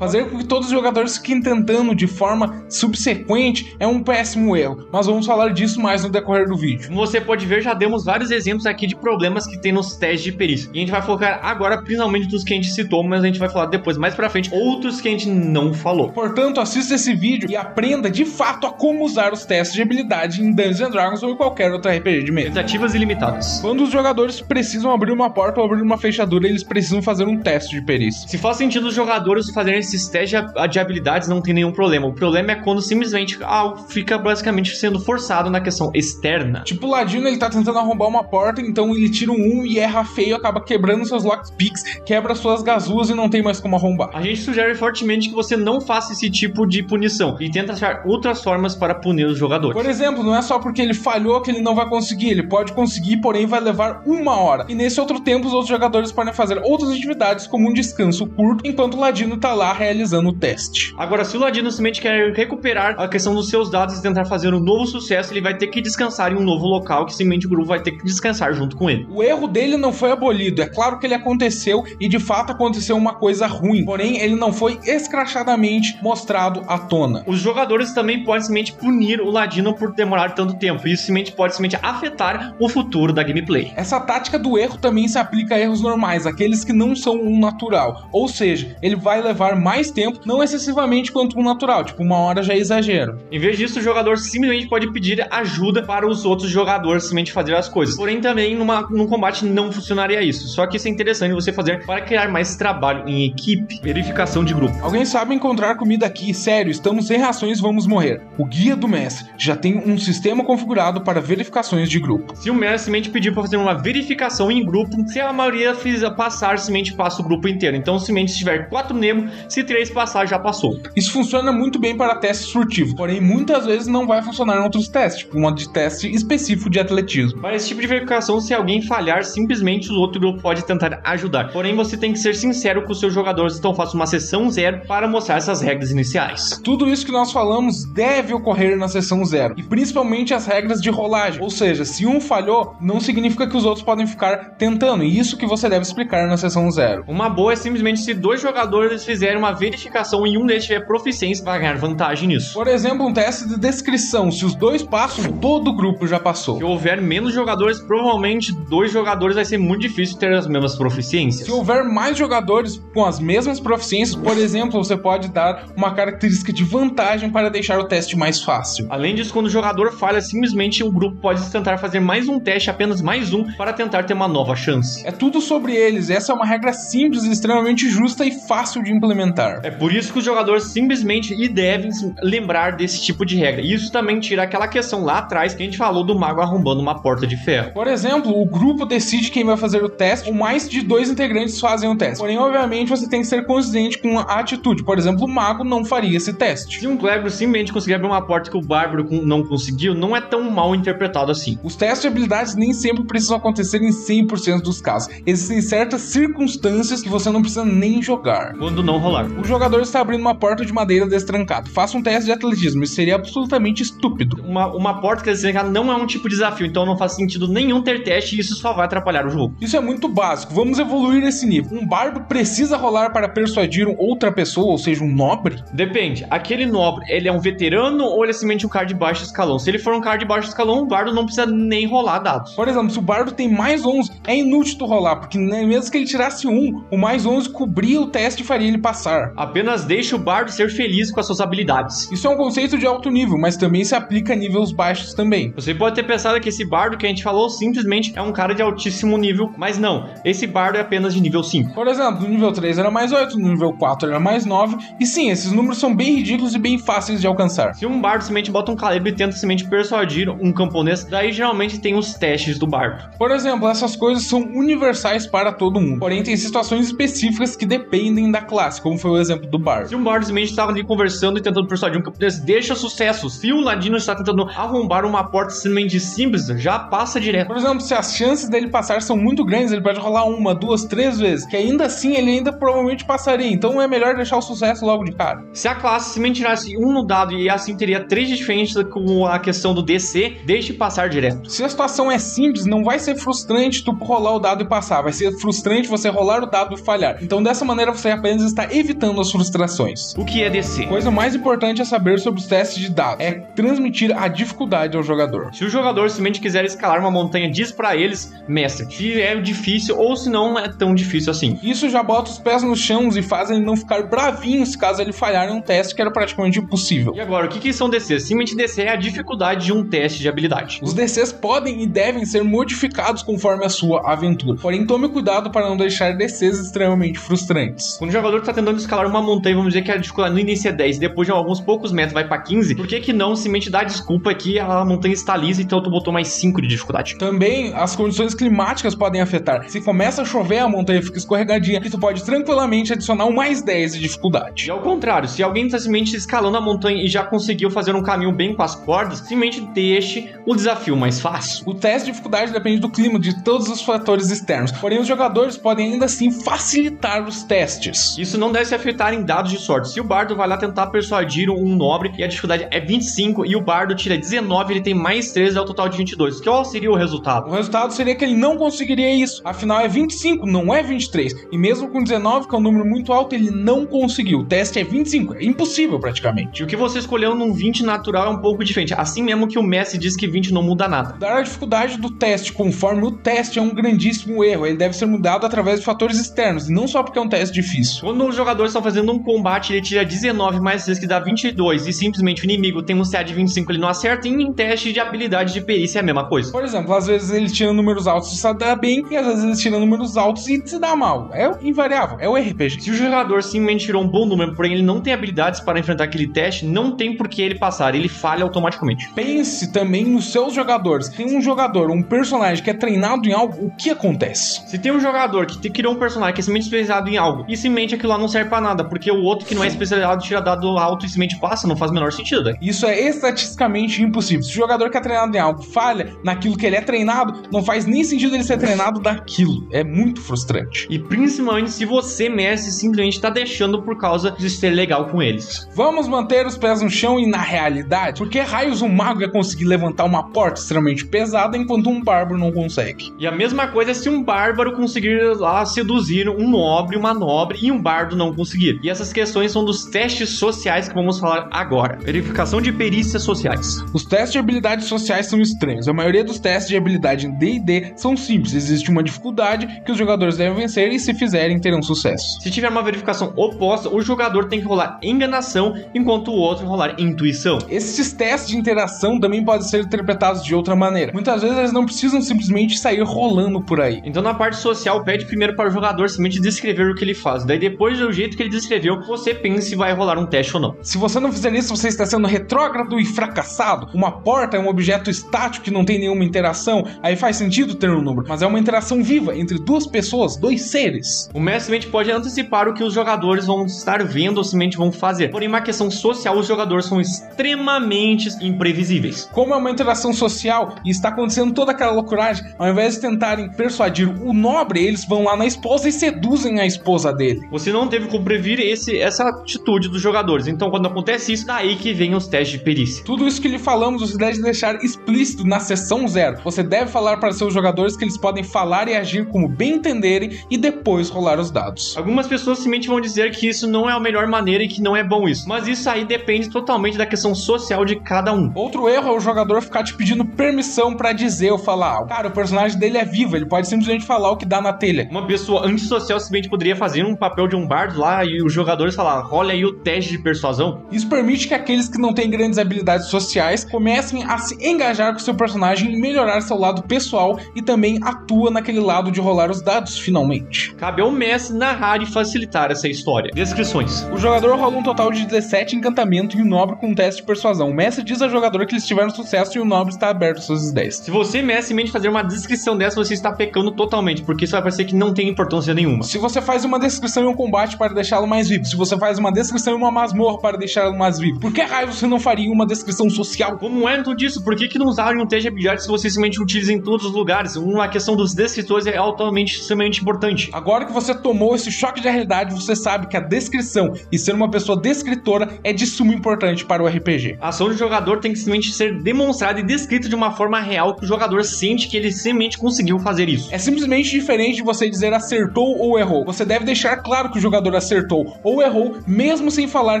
Fazer 0.00 0.30
com 0.30 0.38
que 0.38 0.44
todos 0.44 0.68
os 0.68 0.72
jogadores 0.72 1.16
fiquem 1.16 1.42
tentando 1.42 1.92
de 1.92 2.06
forma 2.06 2.64
subsequente 2.68 3.74
é 3.80 3.86
um 3.86 4.00
péssimo 4.00 4.56
erro, 4.56 4.86
mas 4.92 5.06
vamos 5.06 5.26
falar 5.26 5.48
disso 5.48 5.82
mais 5.82 6.04
no 6.04 6.08
decorrer 6.08 6.46
do 6.46 6.56
vídeo. 6.56 6.86
Como 6.86 7.04
você 7.04 7.20
pode 7.20 7.44
ver, 7.44 7.62
já 7.62 7.74
demos 7.74 8.04
vários 8.04 8.30
exemplos 8.30 8.64
aqui 8.64 8.86
de 8.86 8.94
problemas 8.94 9.44
que 9.44 9.60
tem 9.60 9.72
nos 9.72 9.96
testes 9.96 10.22
de 10.22 10.30
perícia. 10.30 10.70
E 10.72 10.76
a 10.76 10.80
gente 10.82 10.92
vai 10.92 11.02
focar 11.02 11.40
agora 11.42 11.82
principalmente 11.82 12.28
dos 12.28 12.44
que 12.44 12.52
a 12.52 12.56
gente 12.56 12.70
citou, 12.70 13.02
mas 13.02 13.24
a 13.24 13.26
gente 13.26 13.40
vai 13.40 13.48
falar 13.48 13.66
depois, 13.66 13.98
mais 13.98 14.14
pra 14.14 14.30
frente, 14.30 14.54
outros 14.54 15.00
que 15.00 15.08
a 15.08 15.10
gente 15.10 15.28
não 15.28 15.74
falou. 15.74 16.12
Portanto, 16.12 16.60
assista 16.60 16.94
esse 16.94 17.12
vídeo 17.16 17.50
e 17.50 17.56
aprenda 17.56 18.08
de 18.08 18.24
fato 18.24 18.68
a 18.68 18.70
como 18.70 19.04
usar 19.04 19.32
os 19.32 19.44
testes 19.44 19.74
de 19.74 19.82
habilidade 19.82 20.40
em 20.40 20.52
Dungeons 20.52 20.92
Dragons 20.92 21.24
ou 21.24 21.32
em 21.32 21.36
qualquer 21.36 21.72
outro 21.72 21.90
RPG 21.90 22.22
de 22.22 22.30
mesa. 22.30 22.50
Tentativas 22.50 22.94
ilimitadas. 22.94 23.58
Quando 23.60 23.82
os 23.82 23.90
jogadores 23.90 24.40
precisam 24.40 24.92
abrir 24.92 25.10
uma 25.10 25.28
porta 25.28 25.58
ou 25.58 25.66
abrir 25.66 25.82
uma 25.82 25.98
fechadura, 25.98 26.46
eles 26.46 26.62
precisam 26.62 27.02
fazer 27.02 27.24
um 27.24 27.36
teste 27.36 27.74
de 27.74 27.82
perícia. 27.84 28.28
Se 28.28 28.38
faz 28.38 28.58
sentido 28.58 28.86
os 28.86 28.94
jogadores 28.94 29.50
fazerem 29.50 29.87
esses 29.88 30.08
testes 30.08 30.40
de- 30.40 30.68
de 30.68 30.78
habilidades, 30.78 31.28
não 31.28 31.40
tem 31.40 31.54
nenhum 31.54 31.72
problema. 31.72 32.06
O 32.06 32.12
problema 32.12 32.52
é 32.52 32.54
quando 32.56 32.80
simplesmente 32.80 33.38
algo 33.42 33.78
fica 33.88 34.18
basicamente 34.18 34.76
sendo 34.76 35.00
forçado 35.00 35.50
na 35.50 35.60
questão 35.60 35.90
externa. 35.94 36.62
Tipo, 36.64 36.86
o 36.86 36.90
Ladino 36.90 37.26
ele 37.28 37.38
tá 37.38 37.48
tentando 37.50 37.78
arrombar 37.78 38.08
uma 38.08 38.24
porta, 38.24 38.60
então 38.60 38.94
ele 38.94 39.08
tira 39.08 39.32
um 39.32 39.34
1 39.60 39.66
e 39.66 39.78
erra 39.78 40.04
feio, 40.04 40.36
acaba 40.36 40.60
quebrando 40.60 41.04
seus 41.06 41.24
lockpicks, 41.24 41.82
quebra 42.04 42.34
suas 42.34 42.62
gazuas 42.62 43.10
e 43.10 43.14
não 43.14 43.28
tem 43.28 43.42
mais 43.42 43.60
como 43.60 43.76
arrombar. 43.76 44.10
A 44.14 44.20
gente 44.22 44.40
sugere 44.40 44.74
fortemente 44.74 45.28
que 45.28 45.34
você 45.34 45.56
não 45.56 45.80
faça 45.80 46.12
esse 46.12 46.30
tipo 46.30 46.66
de 46.66 46.82
punição 46.82 47.36
e 47.40 47.50
tenta 47.50 47.72
achar 47.72 48.02
outras 48.06 48.42
formas 48.42 48.74
para 48.74 48.94
punir 48.94 49.26
os 49.26 49.38
jogadores. 49.38 49.74
Por 49.80 49.88
exemplo, 49.88 50.22
não 50.22 50.34
é 50.34 50.42
só 50.42 50.58
porque 50.58 50.82
ele 50.82 50.94
falhou 50.94 51.40
que 51.40 51.50
ele 51.50 51.60
não 51.60 51.74
vai 51.74 51.88
conseguir, 51.88 52.30
ele 52.30 52.42
pode 52.42 52.72
conseguir, 52.72 53.18
porém 53.18 53.46
vai 53.46 53.60
levar 53.60 54.02
uma 54.06 54.36
hora. 54.38 54.66
E 54.68 54.74
nesse 54.74 55.00
outro 55.00 55.20
tempo, 55.20 55.46
os 55.46 55.52
outros 55.52 55.68
jogadores 55.68 56.12
podem 56.12 56.32
fazer 56.34 56.58
outras 56.62 56.90
atividades, 56.90 57.46
como 57.46 57.68
um 57.68 57.72
descanso 57.72 58.26
curto, 58.26 58.66
enquanto 58.66 58.94
o 58.94 59.00
Ladino 59.00 59.36
tá 59.36 59.52
lá 59.54 59.72
realizando 59.78 60.28
o 60.28 60.32
teste. 60.32 60.94
Agora, 60.98 61.24
se 61.24 61.36
o 61.36 61.40
Ladino 61.40 61.70
simplesmente 61.70 62.00
quer 62.00 62.32
recuperar 62.32 62.98
a 62.98 63.08
questão 63.08 63.34
dos 63.34 63.48
seus 63.48 63.70
dados 63.70 63.98
e 63.98 64.02
tentar 64.02 64.24
fazer 64.24 64.52
um 64.52 64.60
novo 64.60 64.86
sucesso, 64.86 65.32
ele 65.32 65.40
vai 65.40 65.56
ter 65.56 65.68
que 65.68 65.80
descansar 65.80 66.32
em 66.32 66.36
um 66.36 66.42
novo 66.42 66.66
local 66.66 67.06
que 67.06 67.12
simplesmente 67.12 67.46
o 67.46 67.50
grupo 67.50 67.68
vai 67.68 67.80
ter 67.80 67.92
que 67.92 68.04
descansar 68.04 68.52
junto 68.52 68.76
com 68.76 68.90
ele. 68.90 69.06
O 69.10 69.22
erro 69.22 69.46
dele 69.46 69.76
não 69.76 69.92
foi 69.92 70.10
abolido, 70.10 70.60
é 70.60 70.66
claro 70.66 70.98
que 70.98 71.06
ele 71.06 71.14
aconteceu 71.14 71.84
e 72.00 72.08
de 72.08 72.18
fato 72.18 72.52
aconteceu 72.52 72.96
uma 72.96 73.14
coisa 73.14 73.46
ruim, 73.46 73.84
porém 73.84 74.18
ele 74.18 74.34
não 74.34 74.52
foi 74.52 74.78
escrachadamente 74.84 75.98
mostrado 76.02 76.62
à 76.66 76.78
tona. 76.78 77.22
Os 77.26 77.38
jogadores 77.38 77.92
também 77.92 78.24
podem 78.24 78.42
simplesmente 78.42 78.72
punir 78.72 79.20
o 79.20 79.30
Ladino 79.30 79.74
por 79.74 79.94
demorar 79.94 80.34
tanto 80.34 80.54
tempo. 80.54 80.86
Isso 80.88 81.04
simplesmente 81.04 81.32
pode 81.32 81.54
simplesmente 81.54 81.78
afetar 81.82 82.54
o 82.58 82.68
futuro 82.68 83.12
da 83.12 83.22
gameplay. 83.22 83.72
Essa 83.76 84.00
tática 84.00 84.38
do 84.38 84.58
erro 84.58 84.78
também 84.78 85.06
se 85.06 85.18
aplica 85.18 85.54
a 85.54 85.60
erros 85.60 85.80
normais, 85.80 86.26
aqueles 86.26 86.64
que 86.64 86.72
não 86.72 86.96
são 86.96 87.20
um 87.20 87.38
natural. 87.38 88.08
Ou 88.12 88.28
seja, 88.28 88.76
ele 88.82 88.96
vai 88.96 89.22
levar 89.22 89.56
mais 89.68 89.90
tempo, 89.90 90.20
não 90.24 90.42
excessivamente 90.42 91.12
quanto 91.12 91.38
um 91.38 91.42
natural, 91.42 91.84
tipo 91.84 92.02
uma 92.02 92.16
hora 92.16 92.42
já 92.42 92.54
é 92.54 92.58
exagero. 92.58 93.18
Em 93.30 93.38
vez 93.38 93.58
disso, 93.58 93.78
o 93.78 93.82
jogador 93.82 94.16
simplesmente 94.16 94.66
pode 94.66 94.90
pedir 94.90 95.26
ajuda 95.30 95.82
para 95.82 96.08
os 96.08 96.24
outros 96.24 96.50
jogadores 96.50 97.02
simplesmente 97.02 97.32
fazer 97.32 97.54
as 97.54 97.68
coisas. 97.68 97.94
Porém, 97.94 98.18
também 98.18 98.56
numa, 98.56 98.80
num 98.90 99.06
combate 99.06 99.44
não 99.44 99.70
funcionaria 99.70 100.22
isso. 100.22 100.48
Só 100.48 100.66
que 100.66 100.78
isso 100.78 100.88
é 100.88 100.90
interessante 100.90 101.34
você 101.34 101.52
fazer 101.52 101.84
para 101.84 102.00
criar 102.00 102.30
mais 102.30 102.56
trabalho 102.56 103.06
em 103.06 103.26
equipe. 103.26 103.78
Verificação 103.82 104.42
de 104.42 104.54
grupo. 104.54 104.74
Alguém 104.80 105.04
sabe 105.04 105.34
encontrar 105.34 105.74
comida 105.74 106.06
aqui? 106.06 106.32
Sério, 106.32 106.70
estamos 106.70 107.06
sem 107.06 107.18
rações, 107.18 107.60
vamos 107.60 107.86
morrer. 107.86 108.22
O 108.38 108.46
guia 108.46 108.74
do 108.74 108.88
mestre 108.88 109.28
já 109.36 109.54
tem 109.54 109.76
um 109.76 109.98
sistema 109.98 110.42
configurado 110.44 111.02
para 111.02 111.20
verificações 111.20 111.90
de 111.90 112.00
grupo. 112.00 112.34
Se 112.36 112.48
o 112.50 112.54
mestre 112.54 112.84
simplesmente 112.84 113.10
pedir 113.10 113.34
para 113.34 113.42
fazer 113.42 113.58
uma 113.58 113.74
verificação 113.74 114.50
em 114.50 114.64
grupo, 114.64 115.06
se 115.08 115.20
a 115.20 115.30
maioria 115.30 115.74
fizer 115.74 116.08
passar, 116.12 116.58
simplesmente 116.58 116.94
passa 116.94 117.20
o 117.20 117.24
grupo 117.24 117.46
inteiro. 117.46 117.76
Então, 117.76 117.98
simplesmente 117.98 118.32
se 118.32 118.38
tiver 118.38 118.70
quatro 118.70 118.96
Nemo, 118.96 119.28
Se 119.58 119.64
três 119.64 119.90
passar, 119.90 120.24
já 120.24 120.38
passou. 120.38 120.78
Isso 120.94 121.10
funciona 121.10 121.50
muito 121.50 121.80
bem 121.80 121.96
para 121.96 122.14
testes 122.14 122.52
furtivos, 122.52 122.94
porém 122.94 123.20
muitas 123.20 123.66
vezes 123.66 123.88
não 123.88 124.06
vai 124.06 124.22
funcionar 124.22 124.56
em 124.56 124.62
outros 124.62 124.86
testes, 124.86 125.24
tipo 125.24 125.36
uma 125.36 125.52
de 125.52 125.68
teste 125.68 126.08
específico 126.14 126.70
de 126.70 126.78
atletismo. 126.78 127.40
Para 127.40 127.56
esse 127.56 127.66
tipo 127.66 127.80
de 127.80 127.88
verificação, 127.88 128.40
se 128.40 128.54
alguém 128.54 128.80
falhar, 128.80 129.24
simplesmente 129.24 129.90
o 129.90 129.96
outro 129.96 130.20
grupo 130.20 130.40
pode 130.40 130.64
tentar 130.64 131.00
ajudar. 131.02 131.50
Porém, 131.50 131.74
você 131.74 131.96
tem 131.96 132.12
que 132.12 132.20
ser 132.20 132.36
sincero 132.36 132.84
com 132.84 132.92
os 132.92 133.00
seus 133.00 133.12
jogadores, 133.12 133.58
então 133.58 133.74
faça 133.74 133.96
uma 133.96 134.06
sessão 134.06 134.48
zero 134.48 134.82
para 134.86 135.08
mostrar 135.08 135.38
essas 135.38 135.60
regras 135.60 135.90
iniciais. 135.90 136.60
Tudo 136.62 136.88
isso 136.88 137.04
que 137.04 137.10
nós 137.10 137.32
falamos 137.32 137.84
deve 137.92 138.32
ocorrer 138.32 138.78
na 138.78 138.86
sessão 138.86 139.24
zero, 139.24 139.54
e 139.58 139.64
principalmente 139.64 140.32
as 140.32 140.46
regras 140.46 140.80
de 140.80 140.88
rolagem. 140.88 141.42
Ou 141.42 141.50
seja, 141.50 141.84
se 141.84 142.06
um 142.06 142.20
falhou, 142.20 142.76
não 142.80 143.00
significa 143.00 143.48
que 143.48 143.56
os 143.56 143.64
outros 143.64 143.84
podem 143.84 144.06
ficar 144.06 144.50
tentando, 144.56 145.02
e 145.02 145.18
isso 145.18 145.36
que 145.36 145.46
você 145.46 145.68
deve 145.68 145.82
explicar 145.82 146.28
na 146.28 146.36
sessão 146.36 146.70
zero. 146.70 147.02
Uma 147.08 147.28
boa 147.28 147.54
é 147.54 147.56
simplesmente 147.56 148.02
se 148.02 148.14
dois 148.14 148.40
jogadores 148.40 149.04
fizerem 149.04 149.36
uma 149.36 149.47
verificação 149.52 150.26
e 150.26 150.36
um 150.38 150.46
deles 150.46 150.64
tiver 150.64 150.80
proficiência, 150.80 151.44
vai 151.44 151.58
ganhar 151.58 151.76
vantagem 151.76 152.28
nisso. 152.28 152.54
Por 152.54 152.66
exemplo, 152.66 153.06
um 153.06 153.12
teste 153.12 153.48
de 153.48 153.58
descrição. 153.58 154.30
Se 154.30 154.44
os 154.44 154.54
dois 154.54 154.82
passam, 154.82 155.32
todo 155.32 155.68
o 155.68 155.76
grupo 155.76 156.06
já 156.06 156.18
passou. 156.18 156.58
Se 156.58 156.64
houver 156.64 157.00
menos 157.00 157.32
jogadores, 157.32 157.80
provavelmente 157.80 158.52
dois 158.68 158.92
jogadores 158.92 159.36
vai 159.36 159.44
ser 159.44 159.58
muito 159.58 159.82
difícil 159.82 160.18
ter 160.18 160.32
as 160.32 160.46
mesmas 160.46 160.76
proficiências. 160.76 161.46
Se 161.46 161.52
houver 161.52 161.84
mais 161.84 162.16
jogadores 162.16 162.82
com 162.92 163.04
as 163.04 163.20
mesmas 163.20 163.60
proficiências, 163.60 164.16
por 164.16 164.36
exemplo, 164.36 164.82
você 164.82 164.96
pode 164.96 165.28
dar 165.28 165.66
uma 165.76 165.94
característica 165.94 166.52
de 166.52 166.64
vantagem 166.64 167.30
para 167.30 167.48
deixar 167.48 167.78
o 167.78 167.84
teste 167.84 168.16
mais 168.16 168.42
fácil. 168.42 168.86
Além 168.90 169.14
disso, 169.14 169.32
quando 169.32 169.46
o 169.46 169.50
jogador 169.50 169.92
falha, 169.92 170.20
simplesmente 170.20 170.82
o 170.82 170.90
grupo 170.90 171.16
pode 171.20 171.48
tentar 171.50 171.78
fazer 171.78 172.00
mais 172.00 172.28
um 172.28 172.38
teste, 172.38 172.70
apenas 172.70 173.00
mais 173.00 173.32
um, 173.32 173.44
para 173.56 173.72
tentar 173.72 174.04
ter 174.04 174.14
uma 174.14 174.28
nova 174.28 174.54
chance. 174.56 175.06
É 175.06 175.10
tudo 175.10 175.40
sobre 175.40 175.74
eles. 175.74 176.10
Essa 176.10 176.32
é 176.32 176.34
uma 176.34 176.46
regra 176.46 176.72
simples, 176.72 177.24
extremamente 177.24 177.88
justa 177.88 178.24
e 178.24 178.32
fácil 178.46 178.82
de 178.82 178.92
implementar. 178.92 179.27
É 179.62 179.70
por 179.70 179.92
isso 179.92 180.12
que 180.12 180.18
os 180.18 180.24
jogadores 180.24 180.64
simplesmente 180.64 181.34
e 181.34 181.48
devem 181.48 181.92
se 181.92 182.12
lembrar 182.22 182.76
desse 182.76 183.02
tipo 183.02 183.24
de 183.24 183.36
regra. 183.36 183.62
E 183.62 183.72
Isso 183.72 183.92
também 183.92 184.18
tira 184.20 184.42
aquela 184.42 184.68
questão 184.68 185.04
lá 185.04 185.18
atrás 185.18 185.54
que 185.54 185.62
a 185.62 185.64
gente 185.64 185.76
falou 185.78 186.04
do 186.04 186.18
mago 186.18 186.40
arrombando 186.40 186.80
uma 186.80 187.00
porta 187.00 187.26
de 187.26 187.36
ferro. 187.36 187.72
Por 187.72 187.86
exemplo, 187.86 188.40
o 188.40 188.44
grupo 188.44 188.84
decide 188.84 189.30
quem 189.30 189.44
vai 189.44 189.56
fazer 189.56 189.82
o 189.82 189.88
teste, 189.88 190.28
ou 190.28 190.34
mais 190.34 190.68
de 190.68 190.82
dois 190.82 191.10
integrantes 191.10 191.60
fazem 191.60 191.88
o 191.88 191.96
teste. 191.96 192.18
Porém, 192.18 192.38
obviamente, 192.38 192.88
você 192.88 193.08
tem 193.08 193.20
que 193.20 193.26
ser 193.26 193.46
consciente 193.46 193.98
com 193.98 194.18
a 194.18 194.22
atitude. 194.22 194.82
Por 194.82 194.98
exemplo, 194.98 195.24
o 195.24 195.28
mago 195.28 195.64
não 195.64 195.84
faria 195.84 196.16
esse 196.16 196.32
teste. 196.32 196.80
Se 196.80 196.86
um 196.86 196.96
clérigo 196.96 197.30
simplesmente 197.30 197.72
conseguir 197.72 197.94
abrir 197.94 198.08
uma 198.08 198.26
porta 198.26 198.50
que 198.50 198.56
o 198.56 198.62
bárbaro 198.62 199.06
não 199.24 199.44
conseguiu, 199.44 199.94
não 199.94 200.16
é 200.16 200.20
tão 200.20 200.50
mal 200.50 200.74
interpretado 200.74 201.30
assim. 201.30 201.58
Os 201.62 201.76
testes 201.76 202.02
de 202.02 202.08
habilidades 202.08 202.54
nem 202.54 202.72
sempre 202.72 203.04
precisam 203.04 203.36
acontecer 203.36 203.82
em 203.82 203.90
100% 203.90 204.62
dos 204.62 204.80
casos. 204.80 205.08
Existem 205.26 205.60
certas 205.60 206.02
circunstâncias 206.02 207.02
que 207.02 207.08
você 207.08 207.30
não 207.30 207.40
precisa 207.40 207.64
nem 207.64 208.02
jogar. 208.02 208.54
Quando 208.56 208.82
não 208.82 208.98
rolar. 208.98 209.17
O 209.26 209.44
jogador 209.44 209.80
está 209.80 210.00
abrindo 210.00 210.20
uma 210.20 210.34
porta 210.34 210.64
de 210.64 210.72
madeira 210.72 211.06
destrancada. 211.06 211.68
Faça 211.70 211.96
um 211.96 212.02
teste 212.02 212.26
de 212.26 212.32
atletismo. 212.32 212.82
Isso 212.84 212.94
seria 212.94 213.14
absolutamente 213.14 213.82
estúpido. 213.82 214.42
Uma, 214.42 214.66
uma 214.74 215.00
porta 215.00 215.22
que 215.22 215.30
eles 215.30 215.42
não 215.70 215.90
é 215.90 215.96
um 215.96 216.06
tipo 216.06 216.28
de 216.28 216.34
desafio, 216.34 216.66
então 216.66 216.84
não 216.86 216.96
faz 216.96 217.12
sentido 217.12 217.48
nenhum 217.48 217.82
ter 217.82 218.02
teste 218.02 218.36
e 218.36 218.40
isso 218.40 218.54
só 218.54 218.72
vai 218.72 218.86
atrapalhar 218.86 219.26
o 219.26 219.30
jogo. 219.30 219.54
Isso 219.60 219.76
é 219.76 219.80
muito 219.80 220.08
básico. 220.08 220.54
Vamos 220.54 220.78
evoluir 220.78 221.24
esse 221.24 221.46
nível. 221.46 221.78
Um 221.78 221.86
bardo 221.86 222.20
precisa 222.22 222.76
rolar 222.76 223.10
para 223.10 223.28
persuadir 223.28 223.88
outra 223.98 224.30
pessoa, 224.30 224.72
ou 224.72 224.78
seja, 224.78 225.02
um 225.02 225.12
nobre? 225.12 225.56
Depende. 225.72 226.26
Aquele 226.30 226.66
nobre, 226.66 227.04
ele 227.08 227.28
é 227.28 227.32
um 227.32 227.40
veterano 227.40 228.04
ou 228.04 228.22
ele 228.24 228.30
é 228.30 228.32
simplesmente 228.32 228.66
um 228.66 228.68
cara 228.68 228.86
de 228.86 228.94
baixo 228.94 229.24
escalão? 229.24 229.58
Se 229.58 229.70
ele 229.70 229.78
for 229.78 229.94
um 229.94 230.00
cara 230.00 230.16
de 230.16 230.24
baixo 230.24 230.48
escalão, 230.48 230.82
o 230.82 230.86
bardo 230.86 231.12
não 231.12 231.24
precisa 231.24 231.46
nem 231.46 231.86
rolar 231.86 232.18
dados. 232.18 232.52
Por 232.54 232.68
exemplo, 232.68 232.90
se 232.90 232.98
o 232.98 233.02
bardo 233.02 233.32
tem 233.32 233.50
mais 233.50 233.84
11, 233.84 234.10
é 234.26 234.36
inútil 234.36 234.78
tu 234.78 234.86
rolar, 234.86 235.16
porque 235.16 235.38
mesmo 235.38 235.90
que 235.90 235.96
ele 235.96 236.06
tirasse 236.06 236.46
um, 236.46 236.84
o 236.90 236.96
mais 236.96 237.24
11 237.24 237.50
cobria 237.50 238.00
o 238.00 238.06
teste 238.06 238.42
e 238.42 238.46
faria 238.46 238.68
ele 238.68 238.78
passar. 238.78 239.07
Apenas 239.36 239.84
deixe 239.84 240.14
o 240.14 240.18
bardo 240.18 240.50
ser 240.50 240.70
feliz 240.70 241.10
com 241.10 241.20
as 241.20 241.26
suas 241.26 241.40
habilidades. 241.40 242.10
Isso 242.10 242.26
é 242.26 242.30
um 242.30 242.36
conceito 242.36 242.78
de 242.78 242.86
alto 242.86 243.10
nível, 243.10 243.38
mas 243.38 243.56
também 243.56 243.84
se 243.84 243.94
aplica 243.94 244.32
a 244.32 244.36
níveis 244.36 244.72
baixos 244.72 245.14
também. 245.14 245.52
Você 245.54 245.74
pode 245.74 245.94
ter 245.94 246.02
pensado 246.02 246.40
que 246.40 246.48
esse 246.48 246.64
bardo 246.64 246.96
que 246.96 247.06
a 247.06 247.08
gente 247.08 247.22
falou 247.22 247.48
simplesmente 247.48 248.12
é 248.14 248.22
um 248.22 248.32
cara 248.32 248.54
de 248.54 248.62
altíssimo 248.62 249.16
nível, 249.16 249.52
mas 249.56 249.78
não. 249.78 250.08
Esse 250.24 250.46
bardo 250.46 250.76
é 250.76 250.80
apenas 250.80 251.14
de 251.14 251.20
nível 251.20 251.42
5. 251.42 251.74
Por 251.74 251.86
exemplo, 251.86 252.22
no 252.22 252.28
nível 252.28 252.52
3 252.52 252.78
era 252.78 252.90
mais 252.90 253.12
8, 253.12 253.38
no 253.38 253.48
nível 253.48 253.72
4 253.72 254.08
era 254.08 254.20
mais 254.20 254.44
9, 254.44 254.76
e 255.00 255.06
sim, 255.06 255.30
esses 255.30 255.52
números 255.52 255.78
são 255.78 255.94
bem 255.94 256.16
ridículos 256.16 256.54
e 256.54 256.58
bem 256.58 256.78
fáceis 256.78 257.20
de 257.20 257.26
alcançar. 257.26 257.74
Se 257.74 257.86
um 257.86 258.00
bardo 258.00 258.22
simplesmente 258.22 258.50
bota 258.50 258.72
um 258.72 258.76
calibre 258.76 259.10
e 259.10 259.14
tenta 259.14 259.32
simplesmente 259.32 259.68
persuadir 259.68 260.28
um 260.28 260.52
camponês, 260.52 261.04
daí 261.04 261.32
geralmente 261.32 261.80
tem 261.80 261.94
os 261.94 262.14
testes 262.14 262.58
do 262.58 262.66
bardo. 262.66 263.16
Por 263.16 263.30
exemplo, 263.30 263.68
essas 263.68 263.96
coisas 263.96 264.24
são 264.24 264.40
universais 264.40 265.26
para 265.26 265.52
todo 265.52 265.80
mundo, 265.80 266.00
porém 266.00 266.22
tem 266.22 266.36
situações 266.36 266.86
específicas 266.86 267.56
que 267.56 267.64
dependem 267.64 268.30
da 268.30 268.40
classe, 268.40 268.80
como 268.82 268.97
foi 268.98 269.10
o 269.12 269.18
exemplo 269.18 269.48
do 269.48 269.58
bardo. 269.58 269.88
Se 269.88 269.96
um 269.96 270.02
bardo 270.02 270.26
simplesmente 270.26 270.50
estava 270.50 270.70
ali 270.70 270.84
conversando 270.84 271.38
e 271.38 271.42
tentando 271.42 271.66
persuadir 271.66 271.98
um 271.98 272.02
camponês, 272.02 272.38
deixa 272.38 272.74
sucesso. 272.74 273.30
Se 273.30 273.52
o 273.52 273.60
ladino 273.60 273.96
está 273.96 274.14
tentando 274.14 274.42
arrombar 274.42 275.04
uma 275.04 275.24
porta 275.24 275.50
simplesmente 275.50 275.98
simples, 276.00 276.46
já 276.56 276.78
passa 276.78 277.20
direto. 277.20 277.48
Por 277.48 277.56
exemplo, 277.56 277.80
se 277.80 277.94
as 277.94 278.14
chances 278.14 278.48
dele 278.48 278.68
passar 278.68 279.02
são 279.02 279.16
muito 279.16 279.44
grandes, 279.44 279.72
ele 279.72 279.82
pode 279.82 279.98
rolar 279.98 280.24
uma, 280.24 280.54
duas, 280.54 280.84
três 280.84 281.18
vezes, 281.18 281.46
que 281.46 281.56
ainda 281.56 281.86
assim 281.86 282.14
ele 282.14 282.30
ainda 282.30 282.52
provavelmente 282.52 283.04
passaria, 283.04 283.50
então 283.50 283.80
é 283.80 283.86
melhor 283.86 284.14
deixar 284.14 284.36
o 284.36 284.42
sucesso 284.42 284.84
logo 284.84 285.04
de 285.04 285.12
cara. 285.12 285.44
Se 285.52 285.68
a 285.68 285.74
classe 285.74 286.10
simplesmente 286.10 286.36
tirasse 286.36 286.76
um 286.76 286.92
no 286.92 287.06
dado 287.06 287.34
e 287.34 287.48
assim 287.48 287.76
teria 287.76 288.04
três 288.04 288.28
diferentes 288.28 288.74
com 288.90 289.26
a 289.26 289.38
questão 289.38 289.74
do 289.74 289.82
DC, 289.82 290.38
deixe 290.44 290.72
passar 290.72 291.08
direto. 291.08 291.50
Se 291.50 291.64
a 291.64 291.68
situação 291.68 292.10
é 292.10 292.18
simples, 292.18 292.66
não 292.66 292.82
vai 292.82 292.98
ser 292.98 293.16
frustrante 293.16 293.84
tu 293.84 293.92
rolar 293.92 294.34
o 294.34 294.38
dado 294.38 294.62
e 294.62 294.68
passar, 294.68 295.02
vai 295.02 295.12
ser 295.12 295.32
frustrante 295.38 295.88
você 295.88 296.08
rolar 296.08 296.42
o 296.42 296.46
dado 296.46 296.74
e 296.74 296.78
falhar. 296.78 297.18
Então 297.22 297.42
dessa 297.42 297.64
maneira 297.64 297.92
você 297.92 298.10
apenas 298.10 298.42
está 298.42 298.64
evitando 298.64 298.87
as 299.20 299.30
frustrações. 299.30 300.14
O 300.16 300.24
que 300.24 300.42
é 300.42 300.50
DC? 300.50 300.86
Coisa 300.86 301.10
mais 301.10 301.34
importante 301.34 301.82
a 301.82 301.84
saber 301.84 302.18
sobre 302.18 302.40
os 302.40 302.46
testes 302.46 302.78
de 302.78 302.90
dados 302.90 303.24
é 303.24 303.32
transmitir 303.32 304.16
a 304.16 304.28
dificuldade 304.28 304.96
ao 304.96 305.02
jogador. 305.02 305.54
Se 305.54 305.64
o 305.64 305.68
jogador 305.68 306.08
simplesmente 306.08 306.40
quiser 306.40 306.64
escalar 306.64 307.00
uma 307.00 307.10
montanha, 307.10 307.50
diz 307.50 307.72
pra 307.72 307.96
eles, 307.96 308.32
mestre, 308.46 308.86
se 308.94 309.20
é 309.20 309.34
difícil 309.36 309.98
ou 309.98 310.16
se 310.16 310.28
não 310.30 310.58
é 310.58 310.68
tão 310.68 310.94
difícil 310.94 311.30
assim. 311.30 311.58
Isso 311.62 311.88
já 311.88 312.02
bota 312.02 312.30
os 312.30 312.38
pés 312.38 312.62
no 312.62 312.76
chão 312.76 313.08
e 313.08 313.22
faz 313.22 313.50
ele 313.50 313.60
não 313.60 313.76
ficar 313.76 314.02
bravinhos 314.02 314.76
caso 314.76 315.00
ele 315.00 315.12
falhar 315.12 315.48
em 315.48 315.52
um 315.52 315.60
teste 315.60 315.94
que 315.94 316.00
era 316.00 316.10
praticamente 316.10 316.58
impossível. 316.58 317.12
E 317.14 317.20
agora, 317.20 317.46
o 317.46 317.48
que, 317.48 317.58
que 317.58 317.72
são 317.72 317.88
DCs? 317.88 318.22
Simplesmente 318.22 318.56
DC 318.56 318.82
é 318.82 318.90
a 318.90 318.96
dificuldade 318.96 319.66
de 319.66 319.72
um 319.72 319.84
teste 319.84 320.20
de 320.20 320.28
habilidade. 320.28 320.80
Os 320.82 320.92
DCs 320.94 321.32
podem 321.32 321.82
e 321.82 321.86
devem 321.86 322.24
ser 322.24 322.42
modificados 322.42 323.22
conforme 323.22 323.64
a 323.64 323.68
sua 323.68 324.10
aventura, 324.10 324.58
porém 324.60 324.86
tome 324.86 325.08
cuidado 325.08 325.50
para 325.50 325.68
não 325.68 325.76
deixar 325.76 326.16
DCs 326.16 326.58
extremamente 326.58 327.18
frustrantes. 327.18 327.96
Quando 327.98 328.10
o 328.10 328.12
jogador 328.12 328.42
tá 328.42 328.52
tentando 328.52 328.77
escalar 328.82 329.06
uma 329.06 329.22
montanha, 329.22 329.56
vamos 329.56 329.72
dizer 329.72 329.82
que 329.82 329.90
a 329.90 329.96
dificuldade 329.96 330.34
no 330.34 330.40
início 330.40 330.68
é 330.68 330.72
10, 330.72 330.98
depois 330.98 331.26
de 331.26 331.32
alguns 331.32 331.60
poucos 331.60 331.92
metros 331.92 332.12
vai 332.14 332.26
pra 332.26 332.38
15, 332.38 332.74
por 332.74 332.86
que 332.86 333.00
que 333.00 333.12
não 333.12 333.34
simplesmente 333.34 333.70
dá 333.70 333.82
desculpa 333.82 334.34
que 334.34 334.58
a 334.58 334.84
montanha 334.84 335.14
está 335.14 335.36
lisa, 335.36 335.62
então 335.62 335.82
tu 335.82 335.90
botou 335.90 336.12
mais 336.12 336.28
5 336.28 336.60
de 336.62 336.68
dificuldade? 336.68 337.16
Também 337.18 337.72
as 337.74 337.96
condições 337.96 338.34
climáticas 338.34 338.94
podem 338.94 339.20
afetar. 339.20 339.68
Se 339.68 339.80
começa 339.80 340.22
a 340.22 340.24
chover, 340.24 340.58
a 340.58 340.68
montanha 340.68 341.02
fica 341.02 341.18
escorregadinha 341.18 341.80
e 341.84 341.90
tu 341.90 341.98
pode 341.98 342.24
tranquilamente 342.24 342.92
adicionar 342.92 343.26
um 343.26 343.32
mais 343.32 343.62
10 343.62 343.94
de 343.94 344.00
dificuldade. 344.00 344.66
E 344.66 344.70
ao 344.70 344.80
contrário, 344.80 345.28
se 345.28 345.42
alguém 345.42 345.68
tá 345.68 345.78
simplesmente 345.78 346.16
escalando 346.16 346.56
a 346.56 346.60
montanha 346.60 347.02
e 347.02 347.08
já 347.08 347.24
conseguiu 347.24 347.70
fazer 347.70 347.94
um 347.94 348.02
caminho 348.02 348.32
bem 348.32 348.54
com 348.54 348.62
as 348.62 348.74
cordas, 348.74 349.18
simplesmente 349.18 349.60
deixe 349.72 350.30
o 350.46 350.54
desafio 350.54 350.96
mais 350.96 351.20
fácil. 351.20 351.64
O 351.66 351.74
teste 351.74 352.06
de 352.06 352.12
dificuldade 352.12 352.52
depende 352.52 352.80
do 352.80 352.90
clima, 352.90 353.18
de 353.18 353.42
todos 353.42 353.68
os 353.68 353.82
fatores 353.82 354.30
externos. 354.30 354.72
Porém, 354.72 354.98
os 354.98 355.06
jogadores 355.06 355.56
podem 355.56 355.92
ainda 355.92 356.04
assim 356.04 356.30
facilitar 356.30 357.26
os 357.26 357.42
testes. 357.42 358.16
Isso 358.18 358.38
não 358.38 358.52
deve 358.52 358.66
se 358.68 358.74
afetar 358.74 359.12
em 359.12 359.22
dados 359.22 359.50
de 359.50 359.58
sorte. 359.58 359.90
Se 359.90 360.00
o 360.00 360.04
bardo 360.04 360.36
vai 360.36 360.46
lá 360.46 360.56
tentar 360.56 360.88
persuadir 360.88 361.50
um 361.50 361.74
nobre 361.74 362.12
e 362.18 362.22
a 362.22 362.26
dificuldade 362.26 362.68
é 362.70 362.80
25 362.80 363.46
e 363.46 363.56
o 363.56 363.60
bardo 363.60 363.94
tira 363.94 364.16
19, 364.16 364.74
ele 364.74 364.80
tem 364.80 364.94
mais 364.94 365.32
13, 365.32 365.56
é 365.56 365.60
o 365.60 365.64
total 365.64 365.88
de 365.88 365.96
22. 365.96 366.40
Qual 366.40 366.64
seria 366.64 366.90
o 366.90 366.96
resultado? 366.96 367.48
O 367.48 367.54
resultado 367.54 367.92
seria 367.92 368.14
que 368.14 368.24
ele 368.24 368.36
não 368.36 368.56
conseguiria 368.56 369.14
isso. 369.14 369.40
Afinal, 369.44 369.80
é 369.80 369.88
25, 369.88 370.46
não 370.46 370.74
é 370.74 370.82
23. 370.82 371.48
E 371.50 371.58
mesmo 371.58 371.88
com 371.88 372.02
19, 372.02 372.48
que 372.48 372.54
é 372.54 372.58
um 372.58 372.62
número 372.62 372.84
muito 372.84 373.12
alto, 373.12 373.34
ele 373.34 373.50
não 373.50 373.86
conseguiu. 373.86 374.40
O 374.40 374.44
teste 374.44 374.78
é 374.78 374.84
25. 374.84 375.34
É 375.34 375.44
impossível, 375.44 375.98
praticamente. 375.98 376.60
E 376.60 376.64
o 376.64 376.66
que 376.66 376.76
você 376.76 376.98
escolheu 376.98 377.34
num 377.34 377.52
20 377.52 377.82
natural 377.82 378.26
é 378.26 378.30
um 378.30 378.40
pouco 378.40 378.62
diferente. 378.62 378.94
Assim 378.94 379.22
mesmo 379.22 379.48
que 379.48 379.58
o 379.58 379.62
Messi 379.62 379.98
diz 379.98 380.16
que 380.16 380.26
20 380.26 380.52
não 380.52 380.62
muda 380.62 380.86
nada. 380.86 381.16
Dar 381.18 381.38
a 381.38 381.42
dificuldade 381.42 381.96
do 381.98 382.10
teste 382.10 382.52
conforme 382.52 383.04
o 383.04 383.12
teste 383.12 383.58
é 383.58 383.62
um 383.62 383.74
grandíssimo 383.74 384.44
erro. 384.44 384.66
Ele 384.66 384.76
deve 384.76 384.94
ser 384.94 385.06
mudado 385.06 385.46
através 385.46 385.80
de 385.80 385.84
fatores 385.84 386.18
externos, 386.18 386.68
e 386.68 386.72
não 386.72 386.86
só 386.86 387.02
porque 387.02 387.18
é 387.18 387.22
um 387.22 387.28
teste 387.28 387.54
difícil. 387.54 388.00
Quando 388.00 388.26
os 388.26 388.34
jogadores 388.58 388.70
estão 388.70 388.82
fazendo 388.82 389.12
um 389.12 389.18
combate, 389.18 389.72
ele 389.72 389.80
tira 389.80 390.04
19 390.04 390.60
mais 390.60 390.82
6, 390.82 390.98
que 390.98 391.06
dá 391.06 391.20
22, 391.20 391.86
e 391.86 391.92
simplesmente 391.92 392.42
o 392.42 392.44
inimigo 392.44 392.82
tem 392.82 392.96
um 392.96 393.02
CA 393.02 393.22
de 393.22 393.32
25, 393.32 393.70
ele 393.70 393.78
não 393.78 393.88
acerta, 393.88 394.26
e 394.26 394.32
em 394.32 394.52
teste 394.52 394.92
de 394.92 394.98
habilidade 394.98 395.52
de 395.52 395.60
perícia 395.60 396.00
é 396.00 396.02
a 396.02 396.04
mesma 396.04 396.28
coisa. 396.28 396.50
Por 396.50 396.64
exemplo, 396.64 396.92
às 396.92 397.06
vezes 397.06 397.30
ele 397.30 397.48
tira 397.48 397.72
números 397.72 398.06
altos 398.06 398.32
e 398.32 398.36
se 398.36 398.54
dá 398.54 398.74
bem, 398.74 399.04
e 399.10 399.16
às 399.16 399.26
vezes 399.26 399.44
ele 399.44 399.56
tira 399.56 399.78
números 399.78 400.16
altos 400.16 400.48
e 400.48 400.60
se 400.66 400.78
dá 400.78 400.96
mal. 400.96 401.30
É 401.32 401.48
invariável, 401.62 402.18
é 402.20 402.28
o 402.28 402.36
RPG. 402.36 402.80
Se 402.80 402.90
o 402.90 402.94
jogador 402.94 403.42
simplesmente 403.42 403.86
tirou 403.86 404.02
um 404.02 404.08
bom 404.08 404.26
número, 404.26 404.54
porém 404.54 404.72
ele 404.72 404.82
não 404.82 405.00
tem 405.00 405.12
habilidades 405.12 405.60
para 405.60 405.78
enfrentar 405.78 406.04
aquele 406.04 406.26
teste, 406.26 406.66
não 406.66 406.96
tem 406.96 407.16
por 407.16 407.28
que 407.28 407.40
ele 407.40 407.56
passar, 407.56 407.94
ele 407.94 408.08
falha 408.08 408.42
automaticamente. 408.42 409.08
Pense 409.14 409.72
também 409.72 410.04
nos 410.04 410.32
seus 410.32 410.52
jogadores. 410.54 411.08
Tem 411.08 411.36
um 411.36 411.40
jogador, 411.40 411.90
um 411.90 412.02
personagem 412.02 412.62
que 412.62 412.70
é 412.70 412.74
treinado 412.74 413.28
em 413.28 413.32
algo, 413.32 413.66
o 413.66 413.70
que 413.70 413.90
acontece? 413.90 414.68
Se 414.68 414.78
tem 414.78 414.90
um 414.90 415.00
jogador 415.00 415.46
que 415.46 415.70
criou 415.70 415.94
um 415.94 415.98
personagem 415.98 416.34
que 416.34 416.40
é 416.40 416.42
simplesmente 416.42 416.64
especializado 416.64 417.08
em 417.08 417.16
algo, 417.16 417.44
e 417.48 417.56
simplesmente 417.56 417.94
aquilo 417.94 418.12
lá 418.12 418.18
não 418.18 418.28
serve 418.28 418.37
serve 418.38 418.50
pra 418.50 418.60
nada, 418.60 418.84
porque 418.84 419.10
o 419.10 419.22
outro 419.22 419.46
que 419.46 419.54
não 419.54 419.64
é 419.64 419.66
especializado 419.66 420.22
tira 420.22 420.40
dado 420.40 420.78
alto 420.78 421.04
e 421.04 421.08
simplesmente 421.08 421.40
passa, 421.40 421.66
não 421.66 421.76
faz 421.76 421.90
o 421.90 421.94
menor 421.94 422.12
sentido, 422.12 422.44
né? 422.44 422.54
Isso 422.60 422.86
é 422.86 423.08
estatisticamente 423.08 424.02
impossível. 424.02 424.42
Se 424.42 424.50
o 424.50 424.54
jogador 424.54 424.90
que 424.90 424.96
é 424.96 425.00
treinado 425.00 425.36
em 425.36 425.40
algo 425.40 425.62
falha 425.62 426.14
naquilo 426.22 426.56
que 426.56 426.66
ele 426.66 426.76
é 426.76 426.80
treinado, 426.80 427.42
não 427.52 427.62
faz 427.62 427.86
nem 427.86 428.04
sentido 428.04 428.34
ele 428.34 428.44
ser 428.44 428.58
treinado 428.58 429.00
daquilo. 429.00 429.66
É 429.72 429.82
muito 429.82 430.20
frustrante. 430.20 430.86
E 430.90 430.98
principalmente 430.98 431.70
se 431.70 431.84
você, 431.84 432.28
mestre, 432.28 432.70
simplesmente 432.70 433.20
tá 433.20 433.30
deixando 433.30 433.82
por 433.82 433.98
causa 433.98 434.30
de 434.30 434.48
ser 434.48 434.70
legal 434.70 435.06
com 435.06 435.22
eles. 435.22 435.68
Vamos 435.74 436.06
manter 436.06 436.46
os 436.46 436.56
pés 436.56 436.80
no 436.82 436.90
chão 436.90 437.18
e 437.18 437.26
na 437.26 437.40
realidade? 437.40 438.18
Porque 438.18 438.40
raios 438.40 438.82
um 438.82 438.88
mago 438.88 439.22
ia 439.22 439.28
conseguir 439.28 439.64
levantar 439.64 440.04
uma 440.04 440.30
porta 440.30 440.60
extremamente 440.60 441.04
pesada 441.04 441.56
enquanto 441.56 441.90
um 441.90 442.02
bárbaro 442.02 442.38
não 442.38 442.52
consegue. 442.52 443.12
E 443.18 443.26
a 443.26 443.32
mesma 443.32 443.68
coisa 443.68 443.94
se 443.94 444.08
um 444.08 444.22
bárbaro 444.22 444.72
conseguir 444.72 445.36
lá 445.36 445.64
seduzir 445.64 446.28
um 446.28 446.48
nobre, 446.48 446.96
uma 446.96 447.12
nobre 447.12 447.58
e 447.60 447.72
um 447.72 447.80
bardo 447.80 448.16
não 448.16 448.27
conseguir. 448.34 448.78
E 448.82 448.90
essas 448.90 449.12
questões 449.12 449.52
são 449.52 449.64
dos 449.64 449.84
testes 449.86 450.30
sociais 450.30 450.88
que 450.88 450.94
vamos 450.94 451.18
falar 451.18 451.48
agora. 451.50 451.98
Verificação 452.00 452.60
de 452.60 452.72
perícias 452.72 453.22
sociais. 453.22 453.82
Os 453.92 454.04
testes 454.04 454.32
de 454.32 454.38
habilidades 454.38 454.86
sociais 454.86 455.26
são 455.26 455.40
estranhos. 455.40 455.88
A 455.88 455.92
maioria 455.92 456.24
dos 456.24 456.38
testes 456.38 456.68
de 456.68 456.76
habilidade 456.76 457.26
em 457.26 457.30
D&D 457.30 457.92
são 457.96 458.16
simples. 458.16 458.54
Existe 458.54 458.90
uma 458.90 459.02
dificuldade 459.02 459.82
que 459.84 459.92
os 459.92 459.98
jogadores 459.98 460.36
devem 460.36 460.56
vencer 460.56 460.92
e 460.92 460.98
se 460.98 461.14
fizerem 461.14 461.60
terão 461.60 461.82
sucesso. 461.82 462.40
Se 462.40 462.50
tiver 462.50 462.68
uma 462.68 462.82
verificação 462.82 463.32
oposta, 463.36 463.88
o 463.88 464.00
jogador 464.00 464.46
tem 464.46 464.60
que 464.60 464.66
rolar 464.66 464.98
enganação, 465.02 465.74
enquanto 465.94 466.28
o 466.28 466.36
outro 466.36 466.66
rolar 466.66 466.96
intuição. 466.98 467.58
Esses 467.68 468.12
testes 468.12 468.50
de 468.50 468.56
interação 468.56 469.18
também 469.18 469.44
podem 469.44 469.66
ser 469.66 469.84
interpretados 469.84 470.42
de 470.42 470.54
outra 470.54 470.76
maneira. 470.76 471.12
Muitas 471.12 471.42
vezes 471.42 471.58
eles 471.58 471.72
não 471.72 471.84
precisam 471.84 472.20
simplesmente 472.20 472.78
sair 472.78 473.02
rolando 473.02 473.60
por 473.62 473.80
aí. 473.80 474.00
Então 474.04 474.22
na 474.22 474.34
parte 474.34 474.56
social, 474.56 475.02
pede 475.04 475.26
primeiro 475.26 475.54
para 475.54 475.68
o 475.68 475.72
jogador 475.72 476.08
simplesmente 476.08 476.40
descrever 476.40 476.90
o 476.90 476.94
que 476.94 477.04
ele 477.04 477.14
faz. 477.14 477.44
Daí 477.44 477.58
depois 477.58 477.98
do 477.98 478.12
jeito 478.18 478.36
que 478.36 478.42
ele 478.42 478.50
descreveu, 478.50 479.00
você 479.02 479.34
pensa 479.34 479.68
se 479.68 479.76
vai 479.76 479.92
rolar 479.92 480.18
um 480.18 480.26
teste 480.26 480.54
ou 480.54 480.60
não. 480.60 480.76
Se 480.82 480.98
você 480.98 481.18
não 481.20 481.32
fizer 481.32 481.54
isso, 481.54 481.74
você 481.74 481.88
está 481.88 482.04
sendo 482.04 482.26
retrógrado 482.26 482.98
e 482.98 483.04
fracassado. 483.04 483.88
Uma 483.94 484.10
porta 484.10 484.56
é 484.56 484.60
um 484.60 484.68
objeto 484.68 485.10
estático 485.10 485.64
que 485.64 485.70
não 485.70 485.84
tem 485.84 485.98
nenhuma 485.98 486.24
interação, 486.24 486.84
aí 487.02 487.16
faz 487.16 487.36
sentido 487.36 487.74
ter 487.74 487.90
um 487.90 488.02
número, 488.02 488.26
mas 488.28 488.42
é 488.42 488.46
uma 488.46 488.58
interação 488.58 489.02
viva 489.02 489.36
entre 489.36 489.58
duas 489.58 489.86
pessoas, 489.86 490.36
dois 490.36 490.62
seres. 490.62 491.30
O 491.32 491.40
mestre 491.40 491.68
simplesmente 491.68 491.88
pode 491.88 492.10
antecipar 492.10 492.68
o 492.68 492.74
que 492.74 492.82
os 492.82 492.94
jogadores 492.94 493.46
vão 493.46 493.66
estar 493.66 494.02
vendo 494.04 494.38
ou 494.38 494.44
simplesmente 494.44 494.76
vão 494.76 494.90
fazer. 494.90 495.28
Porém, 495.28 495.48
uma 495.48 495.60
questão 495.60 495.90
social, 495.90 496.36
os 496.36 496.46
jogadores 496.46 496.86
são 496.86 497.00
extremamente 497.00 498.28
imprevisíveis. 498.42 499.28
Como 499.32 499.54
é 499.54 499.56
uma 499.56 499.70
interação 499.70 500.12
social 500.12 500.74
e 500.84 500.90
está 500.90 501.10
acontecendo 501.10 501.52
toda 501.52 501.72
aquela 501.72 501.92
loucuragem, 501.92 502.44
ao 502.58 502.68
invés 502.68 502.94
de 502.94 503.02
tentarem 503.02 503.50
persuadir 503.50 504.08
o 504.22 504.32
nobre, 504.32 504.82
eles 504.82 505.04
vão 505.04 505.24
lá 505.24 505.36
na 505.36 505.46
esposa 505.46 505.88
e 505.88 505.92
seduzem 505.92 506.60
a 506.60 506.66
esposa 506.66 507.12
dele. 507.12 507.46
Você 507.50 507.70
não 507.70 507.86
teve 507.86 508.07
prever 508.08 508.58
esse, 508.60 508.98
essa 508.98 509.28
atitude 509.28 509.88
dos 509.88 510.00
jogadores. 510.00 510.46
Então, 510.46 510.70
quando 510.70 510.86
acontece 510.86 511.32
isso, 511.32 511.46
daí 511.46 511.76
que 511.76 511.92
vem 511.92 512.14
os 512.14 512.26
testes 512.26 512.58
de 512.58 512.64
perícia. 512.64 513.04
Tudo 513.04 513.26
isso 513.26 513.40
que 513.40 513.48
lhe 513.48 513.58
falamos, 513.58 514.00
você 514.00 514.16
deve 514.16 514.40
deixar 514.40 514.76
explícito 514.82 515.44
na 515.44 515.60
sessão 515.60 516.06
zero. 516.08 516.38
Você 516.44 516.62
deve 516.62 516.90
falar 516.90 517.18
para 517.18 517.32
seus 517.32 517.52
jogadores 517.52 517.96
que 517.96 518.04
eles 518.04 518.16
podem 518.16 518.42
falar 518.42 518.88
e 518.88 518.96
agir 518.96 519.26
como 519.28 519.48
bem 519.48 519.74
entenderem 519.74 520.38
e 520.50 520.56
depois 520.56 521.10
rolar 521.10 521.38
os 521.38 521.50
dados. 521.50 521.96
Algumas 521.96 522.26
pessoas 522.26 522.58
simplesmente 522.58 522.88
vão 522.88 523.00
dizer 523.00 523.30
que 523.30 523.48
isso 523.48 523.66
não 523.66 523.88
é 523.88 523.92
a 523.92 524.00
melhor 524.00 524.26
maneira 524.26 524.64
e 524.64 524.68
que 524.68 524.80
não 524.80 524.96
é 524.96 525.04
bom 525.04 525.28
isso. 525.28 525.48
Mas 525.48 525.66
isso 525.66 525.88
aí 525.88 526.04
depende 526.04 526.48
totalmente 526.48 526.96
da 526.96 527.06
questão 527.06 527.34
social 527.34 527.84
de 527.84 527.96
cada 527.96 528.32
um. 528.32 528.50
Outro 528.54 528.88
erro 528.88 529.08
é 529.08 529.16
o 529.16 529.20
jogador 529.20 529.60
ficar 529.62 529.82
te 529.82 529.94
pedindo 529.94 530.24
permissão 530.24 530.94
para 530.94 531.12
dizer 531.12 531.50
ou 531.50 531.58
falar. 531.58 532.06
Cara, 532.06 532.28
o 532.28 532.32
personagem 532.32 532.78
dele 532.78 532.98
é 532.98 533.04
vivo, 533.04 533.36
ele 533.36 533.46
pode 533.46 533.68
simplesmente 533.68 534.04
falar 534.04 534.30
o 534.30 534.36
que 534.36 534.46
dá 534.46 534.60
na 534.60 534.72
telha. 534.72 535.08
Uma 535.10 535.26
pessoa 535.26 535.66
antissocial 535.66 536.18
simplesmente 536.18 536.48
poderia 536.48 536.76
fazer 536.76 537.04
um 537.04 537.16
papel 537.16 537.48
de 537.48 537.56
um 537.56 537.66
bardo 537.66 537.97
lá 537.98 538.24
e 538.24 538.42
os 538.42 538.52
jogadores 538.52 538.94
falar, 538.94 539.20
rola 539.20 539.52
aí 539.52 539.64
o 539.64 539.72
teste 539.72 540.12
de 540.12 540.18
persuasão. 540.18 540.82
Isso 540.90 541.08
permite 541.08 541.48
que 541.48 541.54
aqueles 541.54 541.88
que 541.88 542.00
não 542.00 542.14
têm 542.14 542.30
grandes 542.30 542.58
habilidades 542.58 543.08
sociais 543.08 543.64
comecem 543.64 544.24
a 544.24 544.38
se 544.38 544.56
engajar 544.66 545.12
com 545.12 545.18
seu 545.18 545.34
personagem 545.34 545.92
e 545.92 546.00
melhorar 546.00 546.40
seu 546.40 546.56
lado 546.56 546.82
pessoal 546.82 547.38
e 547.54 547.60
também 547.60 547.98
atua 548.02 548.50
naquele 548.50 548.80
lado 548.80 549.10
de 549.10 549.20
rolar 549.20 549.50
os 549.50 549.60
dados 549.60 549.98
finalmente. 549.98 550.74
Cabe 550.76 551.02
ao 551.02 551.10
mestre 551.10 551.56
narrar 551.56 552.00
e 552.02 552.06
facilitar 552.06 552.70
essa 552.70 552.88
história. 552.88 553.30
Descrições. 553.34 554.06
O 554.12 554.18
jogador 554.18 554.56
rola 554.56 554.78
um 554.78 554.82
total 554.82 555.10
de 555.10 555.26
17 555.26 555.76
encantamento 555.76 556.36
e 556.38 556.42
o 556.42 556.44
nobre 556.44 556.76
com 556.76 556.88
um 556.88 556.94
teste 556.94 557.20
de 557.20 557.26
persuasão. 557.26 557.70
O 557.70 557.74
mestre 557.74 558.04
diz 558.04 558.22
ao 558.22 558.30
jogador 558.30 558.64
que 558.66 558.74
eles 558.74 558.86
tiveram 558.86 559.10
sucesso 559.10 559.58
e 559.58 559.60
o 559.60 559.64
nobre 559.64 559.92
está 559.92 560.08
aberto 560.08 560.38
às 560.38 560.44
suas 560.44 560.70
ideias. 560.70 560.96
Se 560.96 561.10
você, 561.10 561.42
mestre, 561.42 561.74
mente 561.74 561.90
fazer 561.90 562.08
uma 562.08 562.22
descrição 562.22 562.76
dessa, 562.76 562.96
você 562.96 563.14
está 563.14 563.32
pecando 563.32 563.70
totalmente, 563.72 564.22
porque 564.22 564.44
isso 564.44 564.52
vai 564.52 564.62
parecer 564.62 564.84
que 564.84 564.94
não 564.94 565.12
tem 565.12 565.28
importância 565.28 565.74
nenhuma. 565.74 566.02
Se 566.02 566.18
você 566.18 566.40
faz 566.40 566.64
uma 566.64 566.78
descrição 566.78 567.24
em 567.24 567.26
um 567.26 567.34
combate 567.34 567.76
para 567.76 567.87
deixá-lo 567.94 568.26
mais 568.26 568.48
vivo, 568.48 568.64
se 568.64 568.76
você 568.76 568.96
faz 568.98 569.18
uma 569.18 569.32
descrição 569.32 569.74
em 569.74 569.76
uma 569.76 569.90
masmorra 569.90 570.38
para 570.38 570.56
deixá-lo 570.56 570.96
mais 570.96 571.18
vivo, 571.18 571.40
por 571.40 571.52
que 571.52 571.62
raio 571.62 571.92
você 571.92 572.06
não 572.06 572.20
faria 572.20 572.50
uma 572.50 572.66
descrição 572.66 573.08
social? 573.10 573.58
Como 573.58 573.88
é 573.88 574.02
tudo 574.02 574.16
disso? 574.16 574.42
Por 574.42 574.56
que, 574.56 574.68
que 574.68 574.78
não 574.78 574.86
usarem 574.86 575.20
um 575.20 575.22
habilidade 575.22 575.82
se 575.82 575.88
você 575.88 576.08
simplesmente 576.08 576.42
utiliza 576.42 576.72
em 576.72 576.80
todos 576.80 577.06
os 577.06 577.12
lugares? 577.12 577.56
Uma 577.56 577.88
questão 577.88 578.16
dos 578.16 578.34
descritores 578.34 578.86
é 578.86 578.96
altamente, 578.96 579.60
extremamente 579.60 580.00
importante. 580.00 580.50
Agora 580.52 580.84
que 580.84 580.92
você 580.92 581.14
tomou 581.14 581.54
esse 581.54 581.70
choque 581.70 582.00
de 582.00 582.08
realidade, 582.08 582.54
você 582.54 582.74
sabe 582.74 583.06
que 583.06 583.16
a 583.16 583.20
descrição 583.20 583.92
e 584.10 584.18
ser 584.18 584.34
uma 584.34 584.50
pessoa 584.50 584.80
descritora 584.80 585.58
é 585.62 585.72
de 585.72 585.86
suma 585.86 586.14
importância 586.14 586.66
para 586.66 586.82
o 586.82 586.86
RPG. 586.86 587.38
A 587.40 587.48
ação 587.48 587.68
do 587.68 587.76
jogador 587.76 588.18
tem 588.20 588.32
que 588.32 588.38
simplesmente 588.38 588.72
ser 588.72 589.02
demonstrada 589.02 589.60
e 589.60 589.62
descrita 589.62 590.08
de 590.08 590.14
uma 590.14 590.32
forma 590.32 590.60
real 590.60 590.94
que 590.94 591.04
o 591.04 591.08
jogador 591.08 591.44
sente 591.44 591.88
que 591.88 591.96
ele 591.96 592.12
simplesmente 592.12 592.58
conseguiu 592.58 592.98
fazer 592.98 593.28
isso. 593.28 593.48
É 593.52 593.58
simplesmente 593.58 594.10
diferente 594.10 594.56
de 594.56 594.62
você 594.62 594.88
dizer 594.88 595.12
acertou 595.12 595.78
ou 595.78 595.98
errou. 595.98 596.24
Você 596.24 596.44
deve 596.44 596.64
deixar 596.64 596.96
claro 596.96 597.30
que 597.30 597.38
o 597.38 597.40
jogador 597.40 597.74
acertou 597.78 598.36
ou 598.42 598.62
errou, 598.62 598.96
mesmo 599.06 599.50
sem 599.50 599.66
falar 599.66 600.00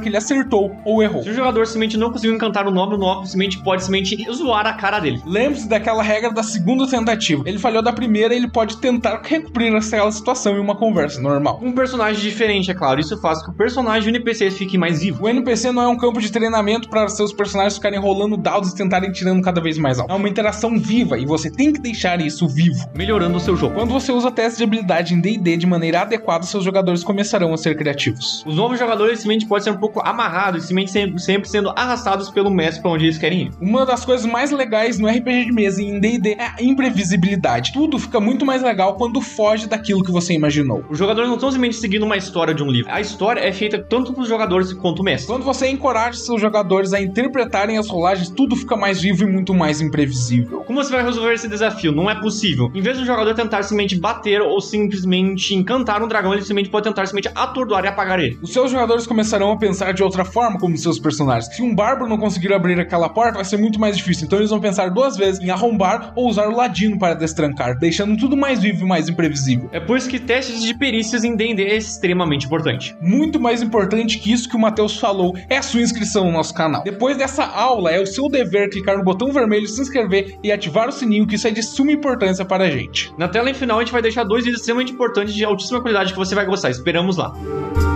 que 0.00 0.08
ele 0.08 0.16
acertou 0.16 0.74
ou 0.84 1.02
errou. 1.02 1.22
Se 1.22 1.30
o 1.30 1.34
jogador 1.34 1.66
simplesmente 1.66 1.96
não 1.96 2.10
conseguiu 2.10 2.34
encantar 2.34 2.66
o 2.66 2.70
nome, 2.70 2.94
o 2.94 2.98
nome 2.98 3.26
simplesmente 3.26 3.58
pode 3.62 3.84
simplesmente 3.84 4.26
zoar 4.32 4.66
a 4.66 4.72
cara 4.72 4.98
dele. 4.98 5.22
Lembre-se 5.24 5.68
daquela 5.68 6.02
regra 6.02 6.32
da 6.32 6.42
segunda 6.42 6.86
tentativa. 6.86 7.42
Ele 7.46 7.58
falhou 7.58 7.82
da 7.82 7.92
primeira, 7.92 8.34
ele 8.34 8.48
pode 8.48 8.78
tentar 8.78 9.20
recuperir 9.22 9.74
aquela 9.74 10.10
situação 10.10 10.56
em 10.56 10.60
uma 10.60 10.76
conversa 10.76 11.20
normal. 11.20 11.60
Um 11.62 11.72
personagem 11.72 12.22
diferente, 12.22 12.70
é 12.70 12.74
claro. 12.74 13.00
Isso 13.00 13.16
faz 13.20 13.40
com 13.40 13.46
que 13.46 13.50
o 13.50 13.54
personagem 13.54 14.08
e 14.08 14.12
o 14.12 14.16
NPC 14.16 14.50
fique 14.50 14.78
mais 14.78 15.00
vivo. 15.00 15.24
O 15.24 15.28
NPC 15.28 15.72
não 15.72 15.82
é 15.82 15.88
um 15.88 15.96
campo 15.96 16.20
de 16.20 16.30
treinamento 16.30 16.88
para 16.88 17.08
seus 17.08 17.32
personagens 17.32 17.74
ficarem 17.76 17.98
rolando 17.98 18.36
dados 18.36 18.70
e 18.70 18.76
tentarem 18.76 19.12
tirando 19.12 19.42
cada 19.42 19.60
vez 19.60 19.78
mais 19.78 19.98
alto. 19.98 20.10
É 20.10 20.14
uma 20.14 20.28
interação 20.28 20.78
viva 20.78 21.18
e 21.18 21.26
você 21.26 21.50
tem 21.50 21.72
que 21.72 21.80
deixar 21.80 22.20
isso 22.20 22.48
vivo. 22.48 22.88
Melhorando 22.94 23.36
o 23.36 23.40
seu 23.40 23.56
jogo. 23.56 23.74
Quando 23.74 23.92
você 23.92 24.12
usa 24.12 24.30
testes 24.30 24.58
de 24.58 24.64
habilidade 24.64 25.14
em 25.14 25.20
D&D 25.20 25.56
de 25.56 25.66
maneira 25.66 26.02
adequada, 26.02 26.44
seus 26.44 26.64
jogadores 26.64 27.04
começarão 27.04 27.52
a 27.52 27.56
ser 27.66 27.76
criativos. 27.76 28.44
Os 28.46 28.54
novos 28.54 28.78
jogadores 28.78 29.18
simplesmente 29.18 29.46
podem 29.46 29.64
ser 29.64 29.70
um 29.70 29.76
pouco 29.76 30.00
amarrados, 30.04 30.62
simplesmente 30.62 30.90
sempre, 30.92 31.20
sempre 31.20 31.48
sendo 31.48 31.70
arrastados 31.70 32.30
pelo 32.30 32.50
mestre 32.50 32.82
para 32.82 32.92
onde 32.92 33.04
eles 33.04 33.18
querem 33.18 33.42
ir. 33.42 33.50
Uma 33.60 33.84
das 33.84 34.04
coisas 34.04 34.24
mais 34.24 34.52
legais 34.52 34.98
no 34.98 35.08
RPG 35.08 35.46
de 35.46 35.52
mesa 35.52 35.82
e 35.82 35.86
em 35.86 35.98
D&D 35.98 36.36
é 36.38 36.46
a 36.46 36.62
imprevisibilidade. 36.62 37.72
Tudo 37.72 37.98
fica 37.98 38.20
muito 38.20 38.44
mais 38.44 38.62
legal 38.62 38.94
quando 38.94 39.20
foge 39.20 39.66
daquilo 39.66 40.04
que 40.04 40.12
você 40.12 40.34
imaginou. 40.34 40.84
Os 40.88 40.98
jogadores 40.98 41.28
não 41.28 41.36
estão 41.36 41.50
simplesmente 41.50 41.80
seguindo 41.80 42.04
uma 42.04 42.16
história 42.16 42.54
de 42.54 42.62
um 42.62 42.70
livro. 42.70 42.92
A 42.92 43.00
história 43.00 43.40
é 43.40 43.52
feita 43.52 43.78
tanto 43.78 44.12
para 44.12 44.22
os 44.22 44.28
jogadores 44.28 44.72
quanto 44.72 45.00
o 45.00 45.04
mestre. 45.04 45.26
Quando 45.26 45.44
você 45.44 45.68
encoraja 45.68 46.18
seus 46.18 46.40
jogadores 46.40 46.92
a 46.92 47.00
interpretarem 47.00 47.78
as 47.78 47.88
rolagens, 47.88 48.30
tudo 48.30 48.54
fica 48.54 48.76
mais 48.76 49.00
vivo 49.00 49.24
e 49.24 49.26
muito 49.26 49.52
mais 49.52 49.80
imprevisível. 49.80 50.60
Como 50.60 50.82
você 50.82 50.92
vai 50.92 51.02
resolver 51.02 51.34
esse 51.34 51.48
desafio? 51.48 51.92
Não 51.92 52.10
é 52.10 52.14
possível. 52.14 52.70
Em 52.74 52.80
vez 52.80 52.98
do 52.98 53.04
jogador 53.04 53.34
tentar 53.34 53.62
simplesmente 53.62 53.98
bater 53.98 54.40
ou 54.40 54.60
simplesmente 54.60 55.54
encantar 55.54 56.02
um 56.02 56.08
dragão, 56.08 56.32
ele 56.32 56.42
simplesmente 56.42 56.70
pode 56.70 56.84
tentar 56.84 57.06
simplesmente 57.06 57.32
atordoar 57.56 57.84
e 57.84 57.88
apagar 57.88 58.20
ele. 58.20 58.38
Os 58.42 58.52
seus 58.52 58.70
jogadores 58.70 59.06
começarão 59.06 59.50
a 59.50 59.56
pensar 59.56 59.92
de 59.92 60.02
outra 60.02 60.24
forma 60.24 60.58
como 60.58 60.76
seus 60.76 60.98
personagens. 60.98 61.54
Se 61.54 61.62
um 61.62 61.74
bárbaro 61.74 62.08
não 62.08 62.18
conseguir 62.18 62.52
abrir 62.52 62.78
aquela 62.78 63.08
porta, 63.08 63.36
vai 63.36 63.44
ser 63.44 63.56
muito 63.56 63.80
mais 63.80 63.96
difícil. 63.96 64.26
Então 64.26 64.38
eles 64.38 64.50
vão 64.50 64.60
pensar 64.60 64.90
duas 64.90 65.16
vezes 65.16 65.40
em 65.40 65.50
arrombar 65.50 66.12
ou 66.14 66.28
usar 66.28 66.48
o 66.48 66.54
ladino 66.54 66.98
para 66.98 67.14
destrancar, 67.14 67.78
deixando 67.78 68.16
tudo 68.16 68.36
mais 68.36 68.60
vivo 68.60 68.84
e 68.84 68.88
mais 68.88 69.08
imprevisível. 69.08 69.68
É 69.72 69.80
por 69.80 69.96
isso 69.96 70.08
que 70.08 70.18
testes 70.18 70.62
de 70.62 70.74
perícias 70.74 71.24
em 71.24 71.34
D&D 71.34 71.62
é 71.62 71.76
extremamente 71.76 72.46
importante. 72.46 72.94
Muito 73.00 73.40
mais 73.40 73.62
importante 73.62 74.18
que 74.18 74.32
isso 74.32 74.48
que 74.48 74.56
o 74.56 74.58
Matheus 74.58 74.98
falou 74.98 75.34
é 75.48 75.56
a 75.56 75.62
sua 75.62 75.80
inscrição 75.80 76.26
no 76.26 76.32
nosso 76.32 76.52
canal. 76.52 76.82
Depois 76.82 77.16
dessa 77.16 77.44
aula, 77.44 77.90
é 77.90 78.00
o 78.00 78.06
seu 78.06 78.28
dever 78.28 78.68
clicar 78.70 78.98
no 78.98 79.04
botão 79.04 79.32
vermelho, 79.32 79.66
se 79.66 79.80
inscrever 79.80 80.38
e 80.42 80.52
ativar 80.52 80.88
o 80.88 80.92
sininho, 80.92 81.26
que 81.26 81.36
isso 81.36 81.48
é 81.48 81.50
de 81.50 81.62
suma 81.62 81.92
importância 81.92 82.44
para 82.44 82.64
a 82.64 82.70
gente. 82.70 83.12
Na 83.16 83.28
tela 83.28 83.50
em 83.50 83.54
final, 83.54 83.78
a 83.78 83.82
gente 83.82 83.92
vai 83.92 84.02
deixar 84.02 84.24
dois 84.24 84.44
vídeos 84.44 84.60
extremamente 84.60 84.92
importantes 84.92 85.34
de 85.34 85.44
altíssima 85.44 85.80
qualidade 85.80 86.12
que 86.12 86.18
você 86.18 86.34
vai 86.34 86.44
gostar. 86.44 86.70
Esperamos 86.70 87.16
lá. 87.16 87.32
Ciao. 87.44 87.95